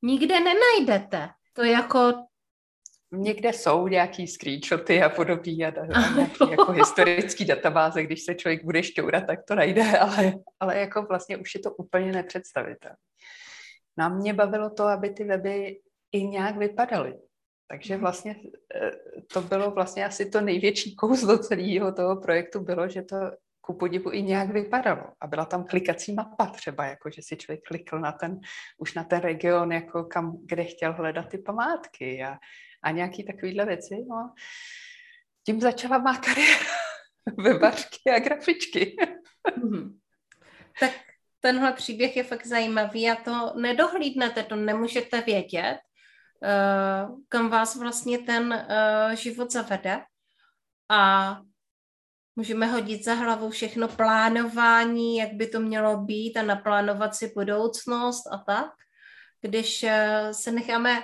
nikde 0.03 0.41
nenajdete. 0.41 1.29
To 1.53 1.65
jako 1.65 2.13
Někde 3.13 3.53
jsou 3.53 3.89
nějaký 3.89 4.27
screenshoty 4.27 5.03
a 5.03 5.09
podobný 5.09 5.65
a, 5.65 5.69
a 5.69 6.15
nějaký 6.15 6.51
jako 6.51 6.73
historický 6.73 7.45
databáze, 7.45 8.03
když 8.03 8.23
se 8.23 8.35
člověk 8.35 8.65
bude 8.65 8.83
šťourat, 8.83 9.27
tak 9.27 9.45
to 9.45 9.55
najde, 9.55 9.99
ale, 9.99 10.33
ale 10.61 10.79
jako 10.79 11.03
vlastně 11.03 11.37
už 11.37 11.55
je 11.55 11.61
to 11.61 11.71
úplně 11.71 12.13
nepředstavitelné. 12.13 12.97
No 13.99 14.05
a 14.05 14.09
mě 14.09 14.35
bavilo 14.35 14.71
to, 14.71 14.85
aby 14.85 15.11
ty 15.11 15.25
weby 15.25 15.81
i 16.13 16.27
nějak 16.27 16.57
vypadaly. 16.57 17.15
Takže 17.69 17.95
mhm. 17.95 18.01
vlastně 18.01 18.37
eh, 18.75 18.91
to 19.33 19.41
bylo 19.41 19.71
vlastně 19.71 20.05
asi 20.05 20.31
to 20.31 20.41
největší 20.41 20.97
kouzlo 20.97 21.39
celého 21.39 21.93
toho 21.93 22.17
projektu 22.17 22.61
bylo, 22.61 22.89
že 22.89 23.03
to 23.03 23.17
ku 23.61 23.75
podivu 23.75 24.13
i 24.13 24.23
nějak 24.23 24.51
vypadalo. 24.51 25.05
A 25.21 25.27
byla 25.27 25.45
tam 25.45 25.65
klikací 25.65 26.15
mapa 26.15 26.47
třeba, 26.47 26.87
jako 26.87 27.11
že 27.11 27.23
si 27.23 27.37
člověk 27.37 27.61
klikl 27.69 27.99
na 27.99 28.13
ten, 28.13 28.41
už 28.79 28.95
na 28.95 29.05
ten 29.05 29.21
region, 29.21 29.73
jako 29.73 30.05
kam, 30.05 30.39
kde 30.45 30.65
chtěl 30.65 30.93
hledat 30.93 31.29
ty 31.29 31.39
památky 31.39 32.25
a, 32.25 32.39
a 32.87 32.91
nějaký 32.91 33.25
takovýhle 33.25 33.67
věci. 33.67 33.95
No. 34.09 34.35
Tím 35.47 35.61
začala 35.61 35.99
má 35.99 36.17
kariéra 36.19 36.71
webařky 37.39 38.11
a 38.17 38.19
grafičky. 38.19 38.97
mm 39.57 39.99
Tak 40.81 40.91
tenhle 41.41 41.73
příběh 41.73 42.17
je 42.17 42.25
fakt 42.25 42.47
zajímavý 42.47 43.11
a 43.11 43.15
to 43.15 43.53
nedohlídnete, 43.61 44.43
to 44.43 44.57
nemůžete 44.57 45.21
vědět, 45.21 45.79
uh, 46.43 47.21
kam 47.29 47.49
vás 47.49 47.77
vlastně 47.77 48.19
ten 48.19 48.53
uh, 48.53 49.15
život 49.15 49.53
zavede. 49.53 50.05
A 50.89 51.41
Můžeme 52.39 52.67
hodit 52.67 53.05
za 53.05 53.15
hlavu 53.15 53.51
všechno 53.51 53.89
plánování, 53.89 55.17
jak 55.17 55.33
by 55.33 55.47
to 55.47 55.61
mělo 55.61 55.97
být 55.97 56.37
a 56.37 56.43
naplánovat 56.43 57.15
si 57.15 57.33
budoucnost 57.35 58.27
a 58.33 58.39
tak. 58.39 58.71
Když 59.41 59.83
eh, 59.83 60.29
se 60.33 60.53
necháme, 60.53 60.99
eh, 60.99 61.03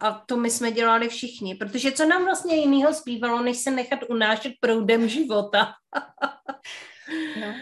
a 0.00 0.22
to 0.26 0.36
my 0.36 0.50
jsme 0.50 0.72
dělali 0.72 1.08
všichni, 1.08 1.54
protože 1.54 1.92
co 1.92 2.06
nám 2.06 2.24
vlastně 2.24 2.56
jiného 2.56 2.94
zpívalo, 2.94 3.42
než 3.42 3.56
se 3.56 3.70
nechat 3.70 3.98
unášet 4.08 4.52
proudem 4.60 5.08
života. 5.08 5.74
no. 7.40 7.54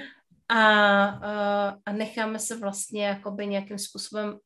a, 0.48 0.60
eh, 1.22 1.76
a 1.86 1.92
necháme 1.92 2.38
se 2.38 2.56
vlastně 2.56 3.06
jakoby 3.06 3.46
nějakým 3.46 3.78
způsobem 3.78 4.38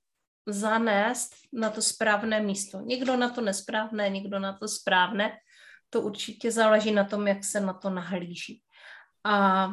zanést 0.46 1.34
na 1.52 1.70
to 1.70 1.82
správné 1.82 2.40
místo. 2.40 2.80
Někdo 2.80 3.16
na 3.16 3.30
to 3.30 3.40
nesprávné, 3.40 4.08
někdo 4.08 4.38
na 4.38 4.52
to 4.52 4.68
správné 4.68 5.32
to 5.90 6.00
určitě 6.00 6.50
záleží 6.50 6.92
na 6.92 7.04
tom, 7.04 7.28
jak 7.28 7.44
se 7.44 7.60
na 7.60 7.72
to 7.72 7.90
nahlíží. 7.90 8.62
A 9.24 9.68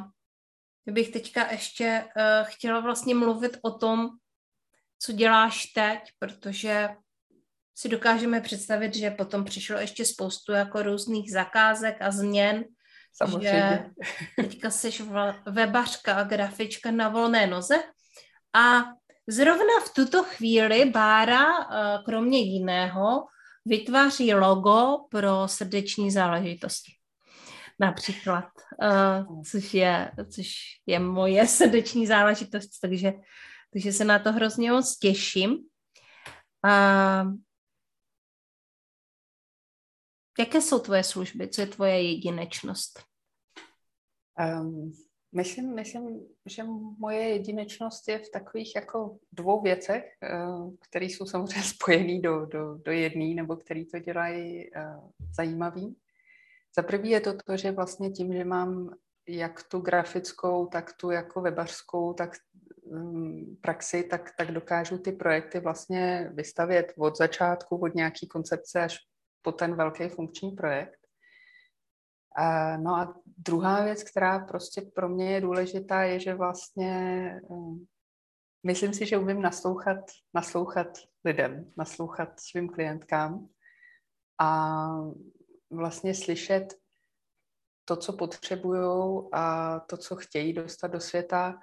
bych 0.85 1.09
teďka 1.09 1.51
ještě 1.51 2.05
uh, 2.05 2.47
chtěla 2.47 2.79
vlastně 2.79 3.15
mluvit 3.15 3.57
o 3.61 3.71
tom, 3.71 4.09
co 4.99 5.11
děláš 5.11 5.65
teď, 5.65 5.99
protože 6.19 6.89
si 7.75 7.89
dokážeme 7.89 8.41
představit, 8.41 8.95
že 8.95 9.11
potom 9.11 9.45
přišlo 9.45 9.77
ještě 9.77 10.05
spoustu 10.05 10.51
jako 10.51 10.83
různých 10.83 11.31
zakázek 11.31 11.97
a 11.99 12.11
změn, 12.11 12.65
Samozřejmě. 13.13 13.49
že 13.49 13.85
teďka 14.43 14.69
jsi 14.69 14.91
webařka 15.47 16.15
a 16.15 16.23
grafička 16.23 16.91
na 16.91 17.09
volné 17.09 17.47
noze 17.47 17.75
a 18.55 18.83
zrovna 19.27 19.79
v 19.85 19.93
tuto 19.93 20.23
chvíli 20.23 20.85
Bára, 20.85 21.45
eh, 21.45 21.99
kromě 22.05 22.39
jiného, 22.39 23.25
vytváří 23.65 24.33
logo 24.33 24.97
pro 25.09 25.47
srdeční 25.47 26.11
záležitosti. 26.11 26.91
Například, 27.79 28.45
uh, 29.27 29.43
což, 29.51 29.73
je, 29.73 30.11
což 30.29 30.47
je 30.85 30.99
moje 30.99 31.47
srdeční 31.47 32.07
záležitost, 32.07 32.79
takže, 32.81 33.13
takže 33.73 33.93
se 33.93 34.05
na 34.05 34.19
to 34.19 34.31
hrozně 34.31 34.71
moc 34.71 34.97
těším. 34.97 35.57
Jaké 40.39 40.61
jsou 40.61 40.79
tvoje 40.79 41.03
služby? 41.03 41.47
Co 41.47 41.61
je 41.61 41.67
tvoje 41.67 42.01
jedinečnost? 42.01 43.03
Um, 44.39 44.91
Myslím, 45.35 45.75
myslím, 45.75 46.27
že 46.45 46.63
moje 46.97 47.19
jedinečnost 47.19 48.07
je 48.07 48.19
v 48.19 48.29
takových 48.29 48.75
jako 48.75 49.17
dvou 49.31 49.61
věcech, 49.61 50.03
eh, 50.23 50.29
které 50.89 51.05
jsou 51.05 51.25
samozřejmě 51.25 51.63
spojené 51.75 52.19
do, 52.21 52.45
do, 52.45 52.75
do 52.75 52.91
jedné, 52.91 53.25
nebo 53.25 53.55
které 53.55 53.83
to 53.91 53.99
dělají 53.99 54.75
eh, 54.75 54.95
zajímavý. 55.35 55.97
Za 56.75 56.83
prvý 56.83 57.09
je 57.09 57.21
to 57.21 57.33
to, 57.45 57.57
že 57.57 57.71
vlastně 57.71 58.09
tím, 58.09 58.33
že 58.33 58.45
mám 58.45 58.95
jak 59.27 59.63
tu 59.63 59.79
grafickou, 59.79 60.65
tak 60.65 60.93
tu 60.93 61.11
jako 61.11 61.41
webařskou, 61.41 62.13
tak 62.13 62.31
um, 62.83 63.57
praxi, 63.61 64.03
tak, 64.03 64.31
tak 64.37 64.51
dokážu 64.51 64.97
ty 64.97 65.11
projekty 65.11 65.59
vlastně 65.59 66.31
vystavět 66.33 66.93
od 66.97 67.17
začátku, 67.17 67.77
od 67.77 67.95
nějaký 67.95 68.27
koncepce 68.27 68.81
až 68.83 68.97
po 69.45 69.51
ten 69.51 69.75
velký 69.75 70.09
funkční 70.09 70.51
projekt. 70.51 70.99
No 72.77 72.95
a 72.95 73.15
druhá 73.37 73.83
věc, 73.83 74.03
která 74.03 74.39
prostě 74.39 74.81
pro 74.81 75.09
mě 75.09 75.31
je 75.31 75.41
důležitá, 75.41 76.03
je, 76.03 76.19
že 76.19 76.33
vlastně 76.33 76.91
eh, 77.51 77.85
myslím 78.63 78.93
si, 78.93 79.05
že 79.05 79.17
umím 79.17 79.41
naslouchat, 79.41 79.97
naslouchat 80.33 80.87
lidem, 81.25 81.71
naslouchat 81.77 82.39
svým 82.39 82.69
klientkám 82.69 83.47
a 84.41 84.89
vlastně 85.71 86.15
slyšet 86.15 86.73
to, 87.85 87.95
co 87.95 88.13
potřebují 88.13 89.23
a 89.31 89.79
to, 89.79 89.97
co 89.97 90.15
chtějí 90.15 90.53
dostat 90.53 90.87
do 90.87 90.99
světa 90.99 91.59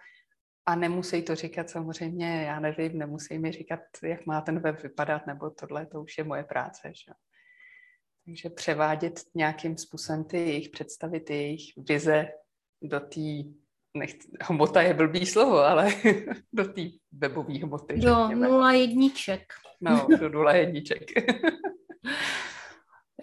a 0.66 0.74
nemusí 0.74 1.22
to 1.22 1.34
říkat 1.34 1.70
samozřejmě, 1.70 2.44
já 2.44 2.60
nevím, 2.60 2.98
nemusí 2.98 3.38
mi 3.38 3.52
říkat, 3.52 3.80
jak 4.02 4.26
má 4.26 4.40
ten 4.40 4.60
web 4.60 4.82
vypadat, 4.82 5.26
nebo 5.26 5.50
tohle, 5.50 5.86
to 5.86 6.02
už 6.02 6.18
je 6.18 6.24
moje 6.24 6.44
práce. 6.44 6.92
Že? 6.94 7.12
Takže 8.24 8.50
převádět 8.50 9.20
nějakým 9.34 9.78
způsobem 9.78 10.24
ty 10.24 10.36
jejich 10.36 10.68
představy, 10.68 11.20
ty 11.20 11.34
jejich 11.34 11.72
vize 11.76 12.28
do 12.82 13.00
té, 13.00 13.50
nech, 13.96 14.14
hmota 14.40 14.82
je 14.82 14.94
blbý 14.94 15.26
slovo, 15.26 15.58
ale 15.58 15.88
do 16.52 16.64
té 16.64 16.82
webové 17.12 17.58
hmoty. 17.58 17.98
Do 17.98 18.16
řekněme. 18.28 18.48
nula 18.48 18.72
jedniček. 18.72 19.52
No, 19.80 20.06
do 20.20 20.28
nula 20.28 20.52
jedniček. 20.52 21.02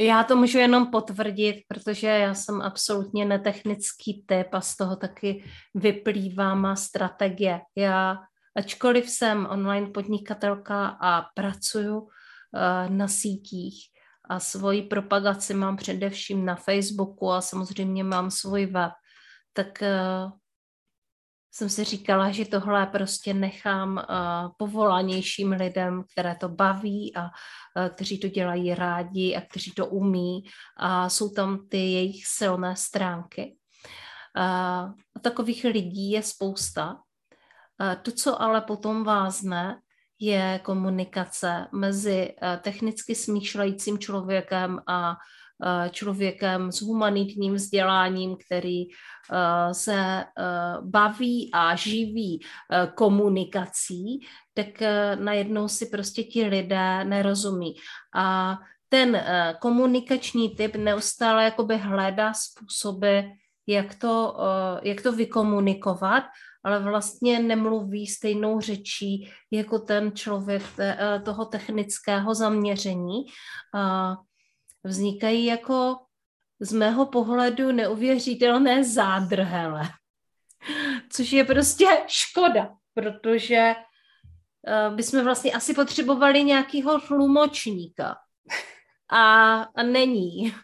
Já 0.01 0.23
to 0.23 0.35
můžu 0.35 0.57
jenom 0.57 0.91
potvrdit, 0.91 1.63
protože 1.67 2.07
já 2.07 2.33
jsem 2.33 2.61
absolutně 2.61 3.25
netechnický 3.25 4.23
typ 4.27 4.47
a 4.51 4.61
z 4.61 4.75
toho 4.75 4.95
taky 4.95 5.43
vyplývá 5.75 6.55
má 6.55 6.75
strategie. 6.75 7.61
Já, 7.75 8.17
ačkoliv 8.55 9.09
jsem 9.09 9.47
online 9.51 9.87
podnikatelka 9.87 10.87
a 10.87 11.25
pracuju 11.35 11.99
uh, 11.99 12.09
na 12.89 13.07
sítích 13.07 13.75
a 14.29 14.39
svoji 14.39 14.81
propagaci 14.81 15.53
mám 15.53 15.77
především 15.77 16.45
na 16.45 16.55
Facebooku 16.55 17.31
a 17.31 17.41
samozřejmě 17.41 18.03
mám 18.03 18.31
svůj 18.31 18.65
web, 18.65 18.91
tak 19.53 19.67
uh, 19.81 20.31
jsem 21.51 21.69
si 21.69 21.83
říkala, 21.83 22.31
že 22.31 22.45
tohle 22.45 22.85
prostě 22.85 23.33
nechám 23.33 23.97
uh, 23.97 24.03
povolanějším 24.57 25.51
lidem, 25.51 26.03
které 26.11 26.35
to 26.35 26.49
baví 26.49 27.15
a 27.15 27.23
uh, 27.23 27.89
kteří 27.89 28.19
to 28.19 28.27
dělají 28.27 28.75
rádi 28.75 29.35
a 29.35 29.41
kteří 29.41 29.71
to 29.71 29.85
umí 29.85 30.43
a 30.77 31.09
jsou 31.09 31.29
tam 31.29 31.67
ty 31.67 31.77
jejich 31.77 32.25
silné 32.25 32.75
stránky. 32.75 33.55
A 34.35 35.19
takových 35.21 35.63
lidí 35.63 36.11
je 36.11 36.23
spousta. 36.23 37.01
To, 38.01 38.11
co 38.11 38.41
ale 38.41 38.61
potom 38.61 39.03
vázne, 39.03 39.79
je 40.19 40.59
komunikace 40.63 41.67
mezi 41.71 42.33
uh, 42.41 42.61
technicky 42.61 43.15
smýšlejícím 43.15 43.99
člověkem 43.99 44.79
a 44.87 45.15
Eh, 45.63 45.89
člověkem 45.89 46.71
s 46.71 46.81
humanitním 46.81 47.53
vzděláním, 47.53 48.37
který 48.45 48.83
eh, 48.83 49.73
se 49.73 49.95
eh, 49.99 50.23
baví 50.81 51.49
a 51.53 51.75
živí 51.75 52.39
komunikací, 52.95 54.19
tak 54.53 54.67
najednou 55.15 55.67
si 55.67 55.85
prostě 55.85 56.23
ti 56.23 56.45
lidé 56.45 57.03
nerozumí. 57.03 57.75
A 58.15 58.57
ten 58.89 59.23
komunikační 59.59 60.55
typ 60.55 60.75
neustále 60.75 61.43
jakoby 61.43 61.77
hledá 61.77 62.33
způsoby, 62.33 63.19
jak 63.67 63.95
to, 63.95 64.37
jak 64.83 65.01
to 65.01 65.11
vykomunikovat, 65.11 66.23
ale 66.63 66.79
vlastně 66.79 67.39
nemluví 67.39 68.07
stejnou 68.07 68.59
řečí 68.59 69.31
jako 69.51 69.79
ten 69.79 70.11
člověk 70.15 70.63
toho 71.25 71.45
technického 71.45 72.35
zaměření 72.35 73.25
vznikají 74.83 75.45
jako 75.45 75.97
z 76.59 76.73
mého 76.73 77.05
pohledu 77.05 77.71
neuvěřitelné 77.71 78.83
zádrhele. 78.83 79.81
Což 81.09 81.31
je 81.31 81.43
prostě 81.43 81.85
škoda, 82.07 82.69
protože 82.93 83.75
bychom 84.95 85.23
vlastně 85.23 85.51
asi 85.51 85.73
potřebovali 85.73 86.43
nějakého 86.43 86.99
tlumočníka. 86.99 88.15
A, 89.11 89.53
a 89.61 89.83
není. 89.83 90.55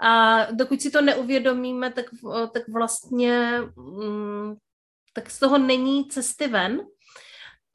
A 0.00 0.44
dokud 0.52 0.82
si 0.82 0.90
to 0.90 1.02
neuvědomíme, 1.02 1.92
tak, 1.92 2.06
tak 2.52 2.62
vlastně 2.68 3.60
um, 3.76 4.56
tak 5.20 5.30
z 5.30 5.38
toho 5.38 5.58
není 5.58 6.08
cesty 6.08 6.48
ven. 6.48 6.80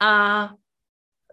A 0.00 0.50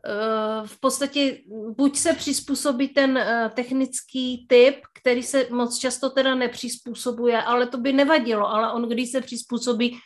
Eh, 0.06 0.68
v 0.68 0.80
podstatě 0.80 1.38
buď 1.78 1.98
se 1.98 2.14
přizpůsobí 2.14 2.88
ten 2.88 3.18
eh, 3.18 3.52
technický 3.56 4.46
typ, 4.48 4.76
který 5.02 5.24
se 5.24 5.48
moc 5.50 5.78
často 5.78 6.10
teda 6.10 6.36
nepřizpůsobuje, 6.36 7.42
ale 7.42 7.68
to 7.68 7.78
by 7.78 7.94
nevadilo, 7.94 8.50
ale 8.50 8.74
on, 8.74 8.90
když 8.90 9.12
se 9.12 9.22
přizpůsobí, 9.22 9.98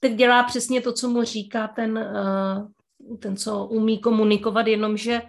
tak 0.00 0.14
dělá 0.14 0.42
přesně 0.42 0.80
to, 0.80 0.92
co 0.92 1.08
mu 1.08 1.22
říká 1.22 1.68
ten, 1.68 1.98
eh, 1.98 3.16
ten 3.18 3.36
co 3.36 3.66
umí 3.66 3.98
komunikovat, 3.98 4.66
jenomže 4.66 5.22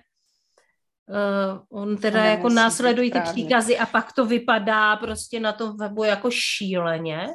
on 1.70 1.98
teda 1.98 2.26
jako 2.26 2.50
následují 2.50 3.12
ty 3.12 3.20
příkazy 3.20 3.78
a 3.78 3.86
pak 3.86 4.14
to 4.14 4.26
vypadá 4.26 4.96
prostě 4.96 5.40
na 5.40 5.54
tom 5.54 5.78
webu 5.78 6.04
jako 6.04 6.32
šíleně, 6.32 7.28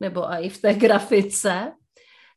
nebo 0.00 0.32
i 0.32 0.48
v 0.48 0.60
té 0.60 0.74
grafice. 0.74 1.72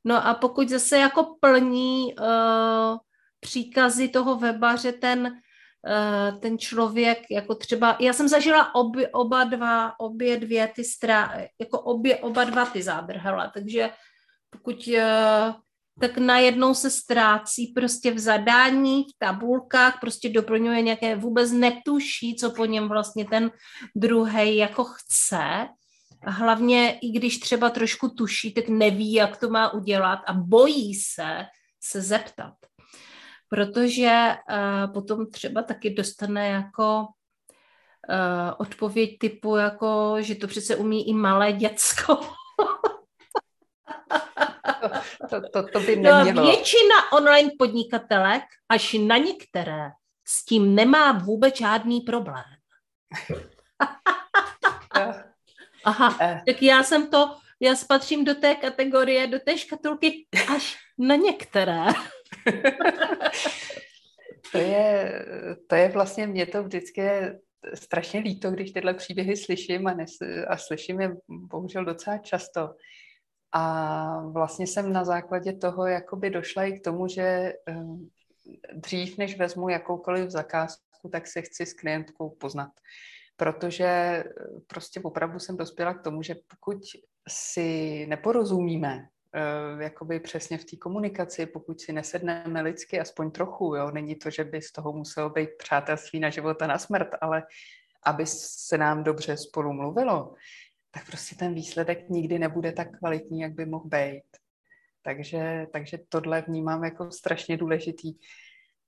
No 0.05 0.27
a 0.27 0.33
pokud 0.33 0.69
zase 0.69 0.97
jako 0.97 1.35
plní 1.39 2.15
uh, 2.15 2.97
příkazy 3.39 4.07
toho 4.07 4.35
webaře 4.35 4.91
ten, 4.91 5.21
uh, 5.27 6.39
ten 6.39 6.57
člověk, 6.57 7.19
jako 7.31 7.55
třeba, 7.55 7.97
já 7.99 8.13
jsem 8.13 8.27
zažila 8.27 8.75
obě, 8.75 9.09
oba 9.09 9.43
dva, 9.43 9.99
obě 9.99 10.37
dvě 10.37 10.67
ty 10.67 10.83
strá, 10.83 11.37
jako 11.59 11.79
obě, 11.79 12.17
oba 12.17 12.43
dva 12.43 12.65
ty 12.65 12.83
zádrhele, 12.83 13.51
takže 13.53 13.89
pokud 14.49 14.87
uh, 14.87 15.55
tak 15.99 16.17
najednou 16.17 16.73
se 16.73 16.89
ztrácí 16.89 17.67
prostě 17.67 18.11
v 18.11 18.19
zadání, 18.19 19.03
v 19.03 19.15
tabulkách, 19.19 19.99
prostě 19.99 20.29
doplňuje 20.29 20.81
nějaké, 20.81 21.15
vůbec 21.15 21.51
netuší, 21.51 22.35
co 22.35 22.51
po 22.51 22.65
něm 22.65 22.87
vlastně 22.87 23.25
ten 23.25 23.51
druhý 23.95 24.57
jako 24.57 24.83
chce. 24.83 25.67
A 26.25 26.31
hlavně, 26.31 26.99
i 27.01 27.09
když 27.09 27.39
třeba 27.39 27.69
trošku 27.69 28.09
tuší, 28.09 28.53
tak 28.53 28.69
neví, 28.69 29.13
jak 29.13 29.37
to 29.37 29.49
má 29.49 29.73
udělat 29.73 30.19
a 30.27 30.33
bojí 30.33 30.95
se 30.95 31.45
se 31.79 32.01
zeptat 32.01 32.53
protože 33.49 34.35
uh, 34.49 34.93
potom 34.93 35.31
třeba 35.31 35.63
taky 35.63 35.89
dostane 35.89 36.49
jako 36.49 37.07
uh, 38.09 38.53
odpověď 38.57 39.19
typu, 39.19 39.55
jako, 39.55 40.15
že 40.19 40.35
to 40.35 40.47
přece 40.47 40.75
umí 40.75 41.09
i 41.09 41.13
malé 41.13 41.53
děcko. 41.53 42.15
to, 45.29 45.41
to, 45.53 45.67
to 45.67 45.79
by 45.79 45.95
no, 45.95 46.17
nemělo. 46.17 46.41
No, 46.41 46.51
většina 46.51 47.11
online 47.13 47.49
podnikatelek, 47.59 48.43
až 48.69 48.93
na 48.93 49.17
některé, 49.17 49.89
s 50.27 50.45
tím 50.45 50.75
nemá 50.75 51.11
vůbec 51.11 51.57
žádný 51.57 52.01
problém. 52.01 52.43
Aha, 55.85 56.17
eh. 56.21 56.41
tak 56.45 56.61
já 56.61 56.83
jsem 56.83 57.09
to, 57.09 57.35
já 57.59 57.75
spatřím 57.75 58.25
do 58.25 58.35
té 58.35 58.55
kategorie, 58.55 59.27
do 59.27 59.39
té 59.39 59.57
škatulky 59.57 60.27
až 60.55 60.77
na 60.97 61.15
některé. 61.15 61.85
to, 64.51 64.57
je, 64.57 65.25
to 65.67 65.75
je 65.75 65.89
vlastně, 65.89 66.27
mě 66.27 66.45
to 66.45 66.63
vždycky 66.63 67.01
je 67.01 67.39
strašně 67.73 68.19
líto, 68.19 68.51
když 68.51 68.71
tyhle 68.71 68.93
příběhy 68.93 69.37
slyším 69.37 69.87
a, 69.87 69.93
nes, 69.93 70.11
a 70.47 70.57
slyším 70.57 71.01
je 71.01 71.15
bohužel 71.27 71.85
docela 71.85 72.17
často. 72.17 72.75
A 73.51 74.27
vlastně 74.27 74.67
jsem 74.67 74.93
na 74.93 75.05
základě 75.05 75.53
toho 75.53 75.87
jakoby 75.87 76.29
došla 76.29 76.63
i 76.63 76.79
k 76.79 76.83
tomu, 76.83 77.07
že 77.07 77.53
um, 77.69 78.09
dřív, 78.73 79.17
než 79.17 79.37
vezmu 79.37 79.69
jakoukoliv 79.69 80.29
zakázku, 80.29 81.09
tak 81.11 81.27
se 81.27 81.41
chci 81.41 81.65
s 81.65 81.73
klientkou 81.73 82.29
poznat. 82.29 82.69
Protože 83.37 84.23
prostě 84.67 84.99
opravdu 84.99 85.39
jsem 85.39 85.57
dospěla 85.57 85.93
k 85.93 86.01
tomu, 86.03 86.21
že 86.21 86.35
pokud 86.47 86.77
si 87.29 88.05
neporozumíme, 88.09 88.97
uh, 88.97 89.81
jakoby 89.81 90.19
přesně 90.19 90.57
v 90.57 90.65
té 90.65 90.77
komunikaci, 90.77 91.45
pokud 91.45 91.81
si 91.81 91.93
nesedneme 91.93 92.61
lidsky 92.61 92.99
aspoň 92.99 93.31
trochu, 93.31 93.75
jo, 93.75 93.91
není 93.91 94.15
to, 94.15 94.29
že 94.29 94.43
by 94.43 94.61
z 94.61 94.71
toho 94.71 94.93
muselo 94.93 95.29
být 95.29 95.49
přátelství 95.57 96.19
na 96.19 96.29
život 96.29 96.61
a 96.61 96.67
na 96.67 96.77
smrt, 96.77 97.07
ale 97.21 97.43
aby 98.05 98.25
se 98.25 98.77
nám 98.77 99.03
dobře 99.03 99.37
spolu 99.37 99.73
mluvilo, 99.73 100.33
tak 100.91 101.05
prostě 101.05 101.35
ten 101.35 101.53
výsledek 101.53 102.09
nikdy 102.09 102.39
nebude 102.39 102.71
tak 102.71 102.97
kvalitní, 102.97 103.39
jak 103.39 103.53
by 103.53 103.65
mohl 103.65 103.85
být. 103.87 104.23
Takže, 105.01 105.67
takže 105.71 105.99
tohle 106.09 106.41
vnímám 106.41 106.83
jako 106.83 107.11
strašně 107.11 107.57
důležitý, 107.57 108.13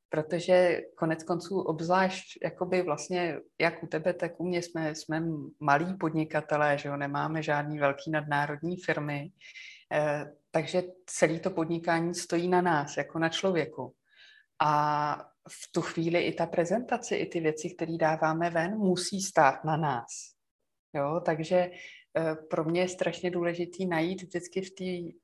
protože 0.09 0.81
konec 0.95 1.23
konců 1.23 1.59
obzvlášť, 1.59 2.37
jakoby 2.43 2.81
vlastně 2.81 3.39
jak 3.61 3.83
u 3.83 3.87
tebe, 3.87 4.13
tak 4.13 4.39
u 4.39 4.43
mě 4.43 4.61
jsme, 4.61 4.95
jsme 4.95 5.23
malí 5.59 5.93
podnikatelé, 5.93 6.77
že 6.77 6.89
jo, 6.89 6.97
nemáme 6.97 7.43
žádný 7.43 7.79
velký 7.79 8.11
nadnárodní 8.11 8.77
firmy, 8.77 9.31
Eh, 9.93 10.33
takže 10.51 10.83
celé 11.05 11.39
to 11.39 11.49
podnikání 11.49 12.15
stojí 12.15 12.47
na 12.47 12.61
nás, 12.61 12.97
jako 12.97 13.19
na 13.19 13.29
člověku. 13.29 13.95
A 14.59 15.15
v 15.49 15.71
tu 15.71 15.81
chvíli 15.81 16.19
i 16.21 16.33
ta 16.33 16.45
prezentace, 16.45 17.17
i 17.17 17.25
ty 17.25 17.39
věci, 17.39 17.69
které 17.69 17.97
dáváme 17.97 18.49
ven, 18.49 18.77
musí 18.77 19.21
stát 19.21 19.63
na 19.63 19.77
nás. 19.77 20.07
Jo, 20.93 21.21
takže 21.25 21.55
eh, 22.17 22.35
pro 22.49 22.63
mě 22.63 22.81
je 22.81 22.89
strašně 22.89 23.31
důležitý 23.31 23.85
najít 23.85 24.21
vždycky 24.21 24.61
v 24.61 24.71
té 24.71 25.17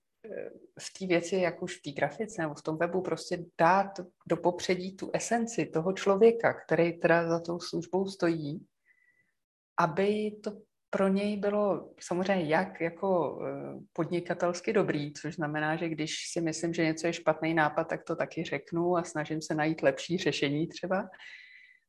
v 0.80 1.00
té 1.00 1.08
věci, 1.08 1.36
jak 1.36 1.62
už 1.62 1.78
v 1.78 1.82
té 1.82 1.92
grafice 1.92 2.42
nebo 2.42 2.54
v 2.54 2.62
tom 2.62 2.78
webu, 2.78 3.02
prostě 3.02 3.46
dát 3.60 4.00
do 4.28 4.38
popředí 4.38 4.96
tu 4.96 5.12
esenci 5.14 5.66
toho 5.66 5.94
člověka, 5.94 6.54
který 6.54 7.00
teda 7.00 7.30
za 7.30 7.40
tou 7.40 7.60
službou 7.60 8.06
stojí, 8.06 8.66
aby 9.80 10.32
to 10.44 10.52
pro 10.90 11.08
něj 11.08 11.38
bylo 11.38 11.90
samozřejmě 12.00 12.46
jak 12.46 12.82
jako 12.82 13.40
eh, 13.48 13.80
podnikatelsky 13.94 14.74
dobrý, 14.74 15.14
což 15.14 15.36
znamená, 15.36 15.76
že 15.76 15.90
když 15.90 16.16
si 16.32 16.42
myslím, 16.42 16.74
že 16.74 16.84
něco 16.84 17.08
je 17.08 17.14
špatný 17.14 17.54
nápad, 17.54 17.84
tak 17.84 18.04
to 18.04 18.16
taky 18.16 18.44
řeknu 18.44 18.98
a 18.98 19.04
snažím 19.04 19.42
se 19.42 19.56
najít 19.56 19.82
lepší 19.82 20.18
řešení 20.18 20.68
třeba, 20.68 21.10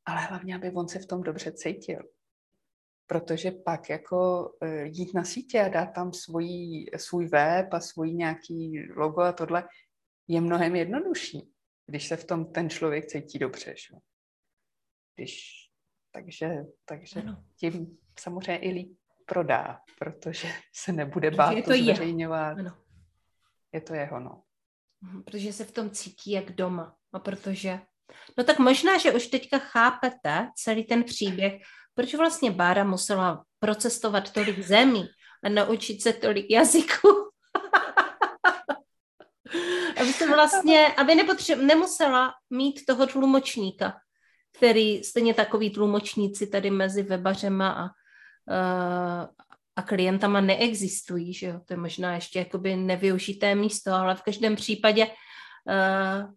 ale 0.04 0.20
hlavně, 0.20 0.54
aby 0.56 0.70
on 0.70 0.88
se 0.88 0.98
v 0.98 1.06
tom 1.06 1.22
dobře 1.22 1.52
cítil. 1.52 2.02
Protože 3.06 3.50
pak 3.50 3.90
jako 3.90 4.50
eh, 4.62 4.86
jít 4.86 5.14
na 5.14 5.24
sítě 5.24 5.60
a 5.60 5.68
dát 5.68 5.86
tam 5.86 6.12
svůj, 6.12 6.46
svůj 6.96 7.26
web 7.26 7.74
a 7.74 7.80
svůj 7.80 8.12
nějaký 8.12 8.88
logo 8.96 9.20
a 9.20 9.32
tohle 9.32 9.68
je 10.28 10.40
mnohem 10.40 10.76
jednodušší, 10.76 11.52
když 11.86 12.08
se 12.08 12.16
v 12.16 12.24
tom 12.24 12.52
ten 12.52 12.70
člověk 12.70 13.06
cítí 13.06 13.38
dobře. 13.38 13.74
Že? 13.78 13.96
Když, 15.16 15.52
takže 16.12 16.64
takže 16.84 17.22
tím 17.56 17.98
samozřejmě 18.18 18.58
i 18.58 18.70
líp 18.70 18.98
prodá, 19.26 19.80
protože 19.98 20.48
se 20.72 20.92
nebude 20.92 21.30
bát 21.30 21.52
je 21.52 21.62
to, 21.62 21.70
to 21.70 21.76
zveřejňovat. 21.76 22.58
Jeho. 22.58 22.76
Je 23.72 23.80
to 23.80 23.94
jeho, 23.94 24.20
no. 24.20 24.42
Mhm, 25.00 25.22
protože 25.22 25.52
se 25.52 25.64
v 25.64 25.72
tom 25.72 25.90
cítí 25.90 26.30
jak 26.30 26.52
doma. 26.52 26.96
A 27.12 27.18
protože... 27.18 27.80
No 28.38 28.44
tak 28.44 28.58
možná, 28.58 28.98
že 28.98 29.12
už 29.12 29.26
teďka 29.26 29.58
chápete 29.58 30.48
celý 30.56 30.84
ten 30.84 31.04
příběh, 31.04 31.62
proč 31.94 32.14
vlastně 32.14 32.50
Bára 32.50 32.84
musela 32.84 33.44
procestovat 33.58 34.32
tolik 34.32 34.66
zemí 34.66 35.08
a 35.44 35.48
naučit 35.48 36.02
se 36.02 36.12
tolik 36.12 36.50
jazyků. 36.50 37.08
aby 40.00 40.12
se 40.12 40.26
vlastně, 40.26 40.86
aby 40.86 41.12
nepotře- 41.12 41.66
nemusela 41.66 42.34
mít 42.50 42.80
toho 42.86 43.06
tlumočníka, 43.06 43.94
který 44.56 45.04
stejně 45.04 45.34
takový 45.34 45.70
tlumočníci 45.70 46.46
tady 46.46 46.70
mezi 46.70 47.02
webařema 47.02 47.70
a 47.70 47.88
Eh, 48.50 49.28
a 49.76 49.82
klientama 49.82 50.40
neexistují, 50.40 51.34
že 51.34 51.46
jo? 51.46 51.60
To 51.64 51.72
je 51.72 51.76
možná 51.76 52.14
ještě 52.14 52.38
jakoby 52.38 52.76
nevyužité 52.76 53.54
místo, 53.54 53.92
ale 53.92 54.14
v 54.14 54.22
každém 54.22 54.56
případě 54.56 55.06
uh, 55.06 56.32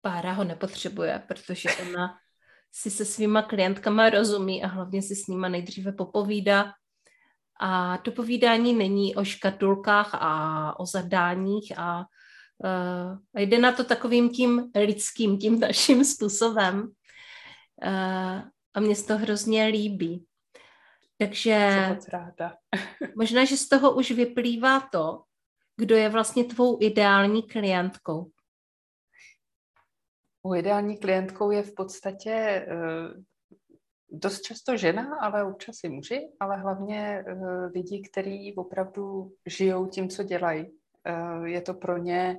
pára 0.00 0.32
ho 0.32 0.44
nepotřebuje, 0.44 1.22
protože 1.28 1.68
ona 1.72 2.18
si 2.72 2.90
se 2.90 3.04
svýma 3.04 3.42
klientkama 3.42 4.10
rozumí 4.10 4.64
a 4.64 4.66
hlavně 4.66 5.02
si 5.02 5.16
s 5.16 5.26
nima 5.26 5.48
nejdříve 5.48 5.92
popovídá. 5.92 6.72
A 7.60 7.98
to 7.98 8.12
povídání 8.12 8.74
není 8.74 9.14
o 9.14 9.24
škatulkách 9.24 10.10
a 10.12 10.80
o 10.80 10.86
zadáních 10.86 11.72
a, 11.78 11.98
uh, 11.98 13.18
a 13.34 13.40
jde 13.40 13.58
na 13.58 13.72
to 13.72 13.84
takovým 13.84 14.30
tím 14.30 14.70
lidským, 14.74 15.38
tím 15.38 15.60
naším 15.60 16.04
způsobem. 16.04 16.82
Uh, 17.84 18.42
a 18.74 18.80
mě 18.80 18.96
to 18.96 19.18
hrozně 19.18 19.66
líbí. 19.66 20.26
Takže 21.18 21.96
ráda. 22.08 22.56
možná, 23.16 23.44
že 23.44 23.56
z 23.56 23.68
toho 23.68 23.94
už 23.94 24.10
vyplývá 24.10 24.80
to, 24.80 25.22
kdo 25.76 25.96
je 25.96 26.08
vlastně 26.08 26.44
tvou 26.44 26.78
ideální 26.80 27.42
klientkou. 27.42 28.30
U 30.42 30.54
ideální 30.54 30.96
klientkou 30.96 31.50
je 31.50 31.62
v 31.62 31.74
podstatě 31.74 32.66
uh, 32.68 33.22
dost 34.10 34.40
často 34.40 34.76
žena, 34.76 35.18
ale 35.20 35.44
občas 35.44 35.76
i 35.84 35.88
muži, 35.88 36.20
ale 36.40 36.56
hlavně 36.56 37.24
uh, 37.32 37.70
lidi, 37.74 38.02
kteří 38.10 38.54
opravdu 38.56 39.32
žijou 39.46 39.86
tím, 39.86 40.08
co 40.08 40.22
dělají. 40.22 40.66
Uh, 40.66 41.44
je 41.44 41.60
to 41.60 41.74
pro 41.74 41.96
ně 41.96 42.38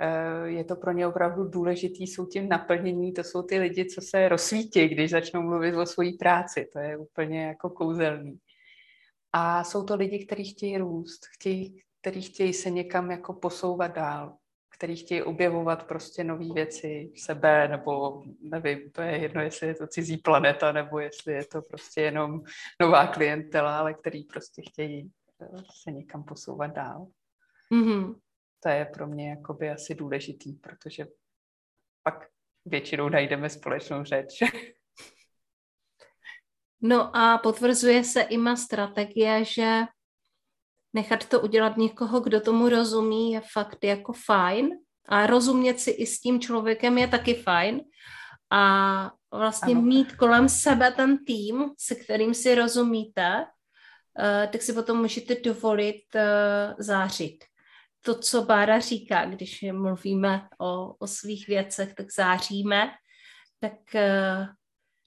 Eh, 0.00 0.48
je 0.48 0.64
to 0.64 0.76
pro 0.76 0.92
ně 0.92 1.06
opravdu 1.06 1.44
důležitý, 1.44 2.06
jsou 2.06 2.26
tím 2.26 2.48
naplnění, 2.48 3.12
to 3.12 3.24
jsou 3.24 3.42
ty 3.42 3.58
lidi, 3.58 3.84
co 3.84 4.00
se 4.00 4.28
rozsvítí, 4.28 4.88
když 4.88 5.10
začnou 5.10 5.42
mluvit 5.42 5.76
o 5.76 5.86
své 5.86 6.06
práci, 6.18 6.68
to 6.72 6.78
je 6.78 6.96
úplně 6.96 7.46
jako 7.46 7.70
kouzelný. 7.70 8.38
A 9.32 9.64
jsou 9.64 9.84
to 9.84 9.96
lidi, 9.96 10.26
kteří 10.26 10.44
chtějí 10.44 10.78
růst, 10.78 11.20
chtějí, 11.34 11.82
kteří 12.00 12.22
chtějí 12.22 12.52
se 12.52 12.70
někam 12.70 13.10
jako 13.10 13.32
posouvat 13.32 13.94
dál, 13.94 14.36
kteří 14.76 14.96
chtějí 14.96 15.22
objevovat 15.22 15.86
prostě 15.86 16.24
nové 16.24 16.54
věci 16.54 17.12
v 17.14 17.20
sebe, 17.20 17.68
nebo 17.68 18.22
nevím, 18.40 18.90
to 18.90 19.02
je 19.02 19.16
jedno, 19.16 19.40
jestli 19.40 19.66
je 19.66 19.74
to 19.74 19.86
cizí 19.86 20.16
planeta, 20.16 20.72
nebo 20.72 20.98
jestli 20.98 21.32
je 21.32 21.44
to 21.44 21.62
prostě 21.62 22.00
jenom 22.00 22.40
nová 22.80 23.06
klientela, 23.06 23.78
ale 23.78 23.94
který 23.94 24.24
prostě 24.24 24.62
chtějí 24.70 25.10
eh, 25.42 25.62
se 25.82 25.92
někam 25.92 26.24
posouvat 26.24 26.70
dál. 26.70 27.06
Mm-hmm 27.72 28.14
to 28.66 28.68
je 28.68 28.84
pro 28.84 29.06
mě 29.06 29.30
jakoby 29.30 29.70
asi 29.70 29.94
důležitý, 29.94 30.52
protože 30.52 31.06
pak 32.02 32.28
většinou 32.64 33.08
najdeme 33.08 33.50
společnou 33.50 34.04
řeč. 34.04 34.38
No 36.80 37.16
a 37.16 37.38
potvrzuje 37.38 38.04
se 38.04 38.22
i 38.22 38.36
má 38.36 38.56
strategie, 38.56 39.44
že 39.44 39.80
nechat 40.96 41.28
to 41.28 41.40
udělat 41.40 41.76
někoho, 41.76 42.20
kdo 42.20 42.40
tomu 42.40 42.68
rozumí, 42.68 43.32
je 43.32 43.42
fakt 43.52 43.84
jako 43.84 44.12
fajn. 44.12 44.70
A 45.08 45.26
rozumět 45.26 45.80
si 45.80 45.90
i 45.90 46.06
s 46.06 46.20
tím 46.20 46.40
člověkem 46.40 46.98
je 46.98 47.08
taky 47.08 47.34
fajn. 47.34 47.80
A 48.50 48.62
vlastně 49.32 49.74
ano. 49.74 49.82
mít 49.82 50.16
kolem 50.16 50.48
sebe 50.48 50.92
ten 50.92 51.24
tým, 51.24 51.64
se 51.78 51.94
kterým 51.94 52.34
si 52.34 52.54
rozumíte, 52.54 53.44
uh, 53.44 54.52
tak 54.52 54.62
si 54.62 54.72
potom 54.72 54.98
můžete 54.98 55.34
dovolit 55.44 56.04
uh, 56.14 56.74
zářit 56.78 57.44
to, 58.06 58.18
co 58.18 58.42
Bára 58.42 58.80
říká, 58.80 59.24
když 59.24 59.64
mluvíme 59.72 60.48
o, 60.60 60.94
o 60.94 61.06
svých 61.06 61.46
věcech, 61.48 61.94
tak 61.94 62.06
záříme, 62.16 62.90
tak 63.60 63.72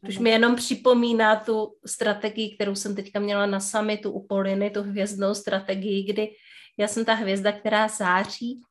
už 0.08 0.18
mi 0.18 0.30
jenom 0.30 0.56
připomíná 0.56 1.36
tu 1.36 1.76
strategii, 1.86 2.56
kterou 2.56 2.76
jsem 2.76 2.96
teďka 2.96 3.20
měla 3.20 3.46
na 3.46 3.60
samitu 3.60 4.12
u 4.12 4.28
Poliny, 4.28 4.70
tu 4.70 4.84
hvězdnou 4.84 5.34
strategii, 5.34 6.04
kdy 6.04 6.32
já 6.78 6.88
jsem 6.88 7.06
ta 7.06 7.14
hvězda, 7.14 7.52
která 7.52 7.88
září 7.88 8.62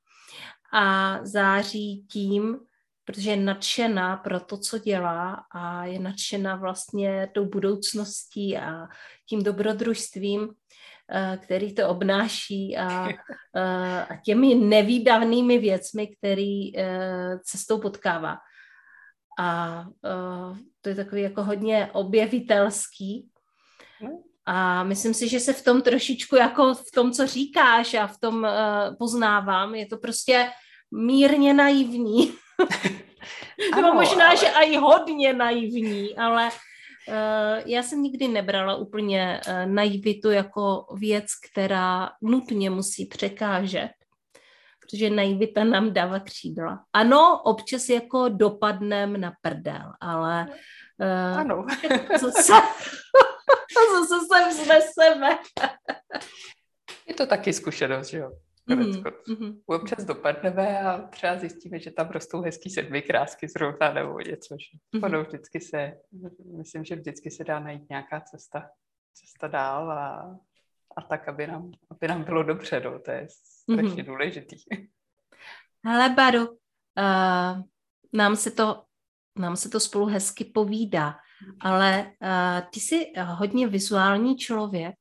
a 0.72 1.18
září 1.22 2.06
tím, 2.12 2.58
protože 3.04 3.30
je 3.30 3.36
nadšená 3.36 4.16
pro 4.16 4.40
to, 4.40 4.58
co 4.58 4.78
dělá 4.78 5.44
a 5.54 5.84
je 5.84 5.98
nadšená 5.98 6.56
vlastně 6.56 7.28
tou 7.34 7.44
budoucností 7.44 8.58
a 8.58 8.86
tím 9.26 9.42
dobrodružstvím, 9.42 10.48
Eh, 11.10 11.38
který 11.42 11.74
to 11.74 11.88
obnáší 11.88 12.76
a, 12.76 13.08
eh, 13.56 14.06
a 14.10 14.16
těmi 14.24 14.54
nevýdavnými 14.54 15.58
věcmi, 15.58 16.06
který 16.06 16.78
eh, 16.78 17.38
cestou 17.44 17.80
potkává. 17.80 18.36
A 19.38 19.84
to 20.80 20.88
je 20.88 20.94
takový 20.94 21.22
jako 21.22 21.44
hodně 21.44 21.90
objevitelský. 21.92 23.28
A 24.46 24.84
myslím 24.84 25.14
si, 25.14 25.28
že 25.28 25.40
se 25.40 25.52
v 25.52 25.64
tom 25.64 25.82
trošičku 25.82 26.36
jako 26.36 26.74
v 26.74 26.90
tom, 26.94 27.12
co 27.12 27.26
říkáš 27.26 27.94
a 27.94 28.06
v 28.06 28.20
tom 28.20 28.46
poznávám, 28.98 29.74
je 29.74 29.86
to 29.86 29.96
prostě 29.96 30.50
mírně 30.90 31.54
naivní. 31.54 32.32
ano, 33.72 33.94
možná, 33.94 34.26
ale... 34.26 34.36
že 34.36 34.46
i 34.46 34.76
hodně 34.76 35.32
naivní, 35.32 36.16
ale 36.16 36.50
Eh, 37.10 37.62
já 37.66 37.82
jsem 37.82 38.02
nikdy 38.02 38.28
nebrala 38.28 38.76
úplně 38.76 39.40
eh, 39.46 39.66
naivitu 39.66 40.30
jako 40.30 40.86
věc, 40.94 41.26
která 41.50 42.10
nutně 42.22 42.70
musí 42.70 43.06
překážet, 43.06 43.90
protože 44.90 45.10
naivita 45.10 45.64
nám 45.64 45.92
dává 45.92 46.20
křídla. 46.20 46.84
Ano, 46.92 47.42
občas 47.42 47.88
jako 47.88 48.28
dopadnem 48.28 49.20
na 49.20 49.32
prdel, 49.42 49.92
ale 50.00 50.46
uh, 51.00 51.38
ano. 51.38 51.66
zase, 52.12 52.52
zase 53.74 54.18
se 54.28 54.48
vzneseme. 54.50 55.38
Je 57.06 57.14
to 57.14 57.26
taky 57.26 57.52
zkušenost, 57.52 58.08
že 58.08 58.18
jo? 58.18 58.30
Mm-hmm. 58.68 59.02
mm-hmm. 59.02 59.60
Občas 59.66 60.04
dopadneme 60.04 60.80
a 60.80 60.98
třeba 60.98 61.38
zjistíme, 61.38 61.78
že 61.78 61.90
tam 61.90 62.08
rostou 62.08 62.40
hezký 62.40 62.70
sedmi 62.70 63.02
krásky 63.02 63.48
zrovna 63.48 63.92
nebo 63.92 64.20
něco. 64.20 64.56
Že? 64.60 64.78
Mm-hmm. 64.98 65.04
Ono 65.04 65.24
vždycky 65.24 65.60
se, 65.60 65.92
myslím, 66.56 66.84
že 66.84 66.96
vždycky 66.96 67.30
se 67.30 67.44
dá 67.44 67.60
najít 67.60 67.90
nějaká 67.90 68.20
cesta, 68.20 68.70
cesta 69.14 69.48
dál 69.48 69.90
a, 69.90 70.38
a 70.98 71.00
tak, 71.00 71.28
aby 71.28 71.46
nám, 71.46 71.70
aby 71.90 72.08
nám 72.08 72.24
bylo 72.24 72.42
dobře, 72.42 72.80
no, 72.80 72.98
to 72.98 73.10
je 73.10 73.26
strašně 73.30 74.02
mm-hmm. 74.02 74.06
důležitý. 74.06 74.56
Hele, 75.84 76.08
Baru, 76.08 76.48
uh, 76.48 77.62
nám, 78.12 78.36
se 78.36 78.50
to, 78.50 78.82
nám 79.38 79.56
se 79.56 79.68
to 79.68 79.80
spolu 79.80 80.06
hezky 80.06 80.44
povídá, 80.44 81.16
ale 81.60 82.02
uh, 82.02 82.70
ty 82.70 82.80
jsi 82.80 83.12
hodně 83.24 83.66
vizuální 83.66 84.36
člověk, 84.36 84.94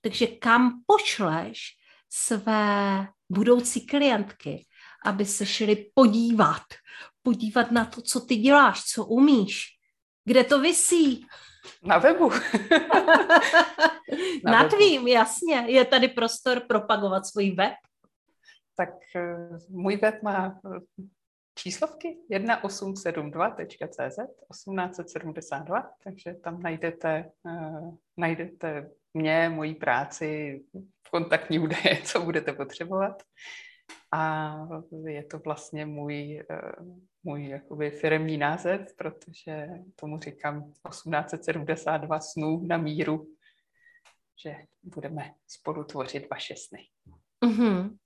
takže 0.00 0.26
kam 0.26 0.72
pošleš 0.86 1.76
své 2.12 3.06
budoucí 3.32 3.86
klientky, 3.86 4.66
aby 5.04 5.24
se 5.24 5.46
šli 5.46 5.90
podívat, 5.94 6.62
podívat 7.22 7.70
na 7.70 7.84
to, 7.84 8.02
co 8.02 8.20
ty 8.20 8.36
děláš, 8.36 8.84
co 8.84 9.04
umíš, 9.04 9.66
kde 10.24 10.44
to 10.44 10.60
visí. 10.60 11.26
Na 11.82 11.98
webu. 11.98 12.30
na, 14.44 14.52
na 14.52 14.68
tvým, 14.68 15.08
jasně. 15.08 15.64
Je 15.66 15.84
tady 15.84 16.08
prostor 16.08 16.60
propagovat 16.60 17.26
svůj 17.26 17.50
web? 17.50 17.74
tak 18.80 18.90
můj 19.68 19.96
web 19.96 20.22
má 20.22 20.60
číslovky 21.54 22.18
1872.cz 22.32 24.12
1872, 24.52 25.90
takže 26.04 26.34
tam 26.34 26.62
najdete, 26.62 27.30
uh, 27.44 27.94
najdete 28.16 28.90
mě, 29.14 29.48
moji 29.48 29.74
práci, 29.74 30.60
kontaktní 31.10 31.58
údaje, 31.58 32.02
co 32.04 32.20
budete 32.20 32.52
potřebovat. 32.52 33.22
A 34.12 34.54
je 35.06 35.24
to 35.24 35.38
vlastně 35.38 35.86
můj, 35.86 36.44
uh, 36.50 36.86
můj 37.24 37.48
jakoby 37.48 37.90
firmní 37.90 38.38
název, 38.38 38.80
protože 38.96 39.68
tomu 39.96 40.18
říkám 40.18 40.72
1872 40.88 42.20
snů 42.20 42.66
na 42.66 42.76
míru, 42.76 43.26
že 44.44 44.56
budeme 44.82 45.34
spolu 45.46 45.84
tvořit 45.84 46.30
vaše 46.30 46.54
sny. 46.56 46.78
Mm-hmm. 47.44 47.96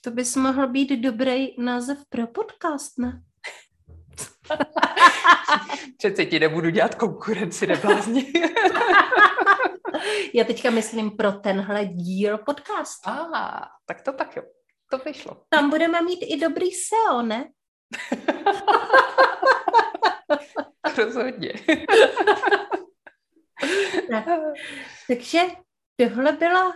To 0.00 0.10
bys 0.10 0.36
mohl 0.36 0.68
být 0.68 1.00
dobrý 1.00 1.62
název 1.62 1.98
pro 2.08 2.26
podcast, 2.26 2.98
ne? 2.98 3.22
Přece 5.98 6.24
ti 6.24 6.40
nebudu 6.40 6.70
dělat 6.70 6.94
konkurenci, 6.94 7.66
neblázni. 7.66 8.32
Já 10.34 10.44
teďka 10.44 10.70
myslím 10.70 11.10
pro 11.10 11.32
tenhle 11.32 11.84
díl 11.84 12.38
podcastu. 12.38 13.10
A, 13.10 13.16
ah, 13.34 13.68
tak 13.86 14.02
to 14.02 14.12
tak 14.12 14.36
jo. 14.36 14.42
To 14.90 14.98
vyšlo. 14.98 15.42
Tam 15.48 15.70
budeme 15.70 16.02
mít 16.02 16.18
i 16.22 16.36
dobrý 16.36 16.70
SEO, 16.72 17.22
ne? 17.22 17.50
Rozhodně. 20.96 21.52
tak. 24.10 24.24
Takže 25.08 25.40
tohle 25.96 26.32
byla 26.32 26.72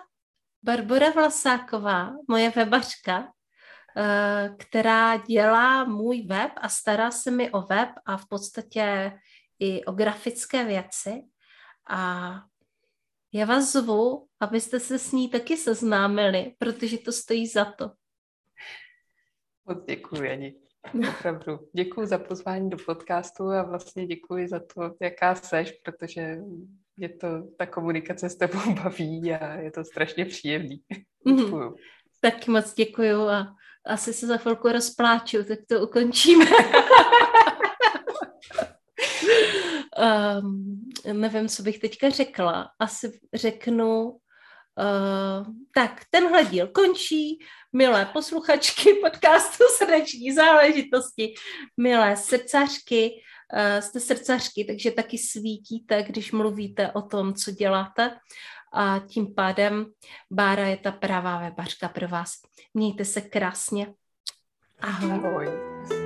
Barbara 0.63 1.11
Vlasáková, 1.11 2.13
moje 2.29 2.51
webařka, 2.51 3.33
eh, 3.97 4.55
která 4.59 5.17
dělá 5.17 5.85
můj 5.85 6.23
web 6.23 6.53
a 6.57 6.69
stará 6.69 7.11
se 7.11 7.31
mi 7.31 7.51
o 7.51 7.63
web 7.63 7.89
a 8.07 8.17
v 8.17 8.29
podstatě 8.29 9.13
i 9.59 9.85
o 9.85 9.93
grafické 9.93 10.65
věci. 10.65 11.23
A 11.89 12.33
já 13.33 13.47
vás 13.47 13.73
zvu, 13.73 14.27
abyste 14.41 14.81
se 14.81 14.99
s 14.99 15.13
ní 15.13 15.29
taky 15.29 15.57
seznámili, 15.57 16.55
protože 16.59 16.99
to 16.99 17.13
stojí 17.13 17.47
za 17.47 17.65
to. 17.65 17.91
Moc 19.69 19.85
děkuji, 19.87 20.31
Ani. 20.31 20.55
Opravdu. 21.19 21.59
Děkuji 21.73 22.07
za 22.07 22.19
pozvání 22.19 22.71
do 22.71 22.77
podcastu 22.87 23.45
a 23.45 23.63
vlastně 23.63 24.07
děkuji 24.07 24.49
za 24.49 24.59
to, 24.59 24.95
jaká 25.01 25.35
seš, 25.35 25.73
protože 25.73 26.37
mě 26.97 27.09
to, 27.09 27.29
ta 27.59 27.67
komunikace 27.67 28.29
s 28.29 28.37
tebou 28.37 28.75
baví 28.83 29.35
a 29.35 29.55
je 29.55 29.71
to 29.71 29.85
strašně 29.85 30.25
příjemný. 30.25 30.83
Mhm. 31.25 31.37
Děkuju. 31.37 31.69
Mm, 31.69 31.75
taky 32.21 32.51
moc 32.51 32.75
děkuju 32.75 33.21
a 33.21 33.55
asi 33.87 34.13
se 34.13 34.27
za 34.27 34.37
chvilku 34.37 34.69
rozpláču, 34.69 35.45
tak 35.45 35.59
to 35.69 35.81
ukončíme. 35.83 36.47
um, 40.43 40.83
nevím, 41.13 41.49
co 41.49 41.63
bych 41.63 41.79
teďka 41.79 42.11
řekla. 42.11 42.71
Asi 42.79 43.21
řeknu, 43.35 44.17
uh, 44.79 45.55
tak 45.75 46.01
tenhle 46.11 46.45
díl 46.45 46.67
končí. 46.67 47.39
Milé 47.73 48.07
posluchačky 48.07 48.95
podcastu 49.03 49.65
Srdeční 49.79 50.33
záležitosti, 50.33 51.35
milé 51.77 52.17
srdcařky, 52.17 53.23
Eh, 53.55 53.83
jste 53.83 54.01
srdcařky, 54.01 54.65
takže 54.65 54.91
taky 54.91 55.19
svítíte, 55.19 56.03
když 56.03 56.33
mluvíte 56.33 56.93
o 56.93 57.03
tom, 57.03 57.35
co 57.35 57.51
děláte 57.51 58.19
a 58.75 58.99
tím 58.99 59.35
pádem 59.35 59.87
Bára 60.31 60.67
je 60.67 60.77
ta 60.77 60.93
pravá 60.93 61.41
webařka 61.41 61.89
pro 61.89 62.09
vás. 62.09 62.33
Mějte 62.75 63.05
se 63.05 63.21
krásně. 63.21 63.95
Ahoj. 64.81 65.11
Ahoj. 65.11 66.02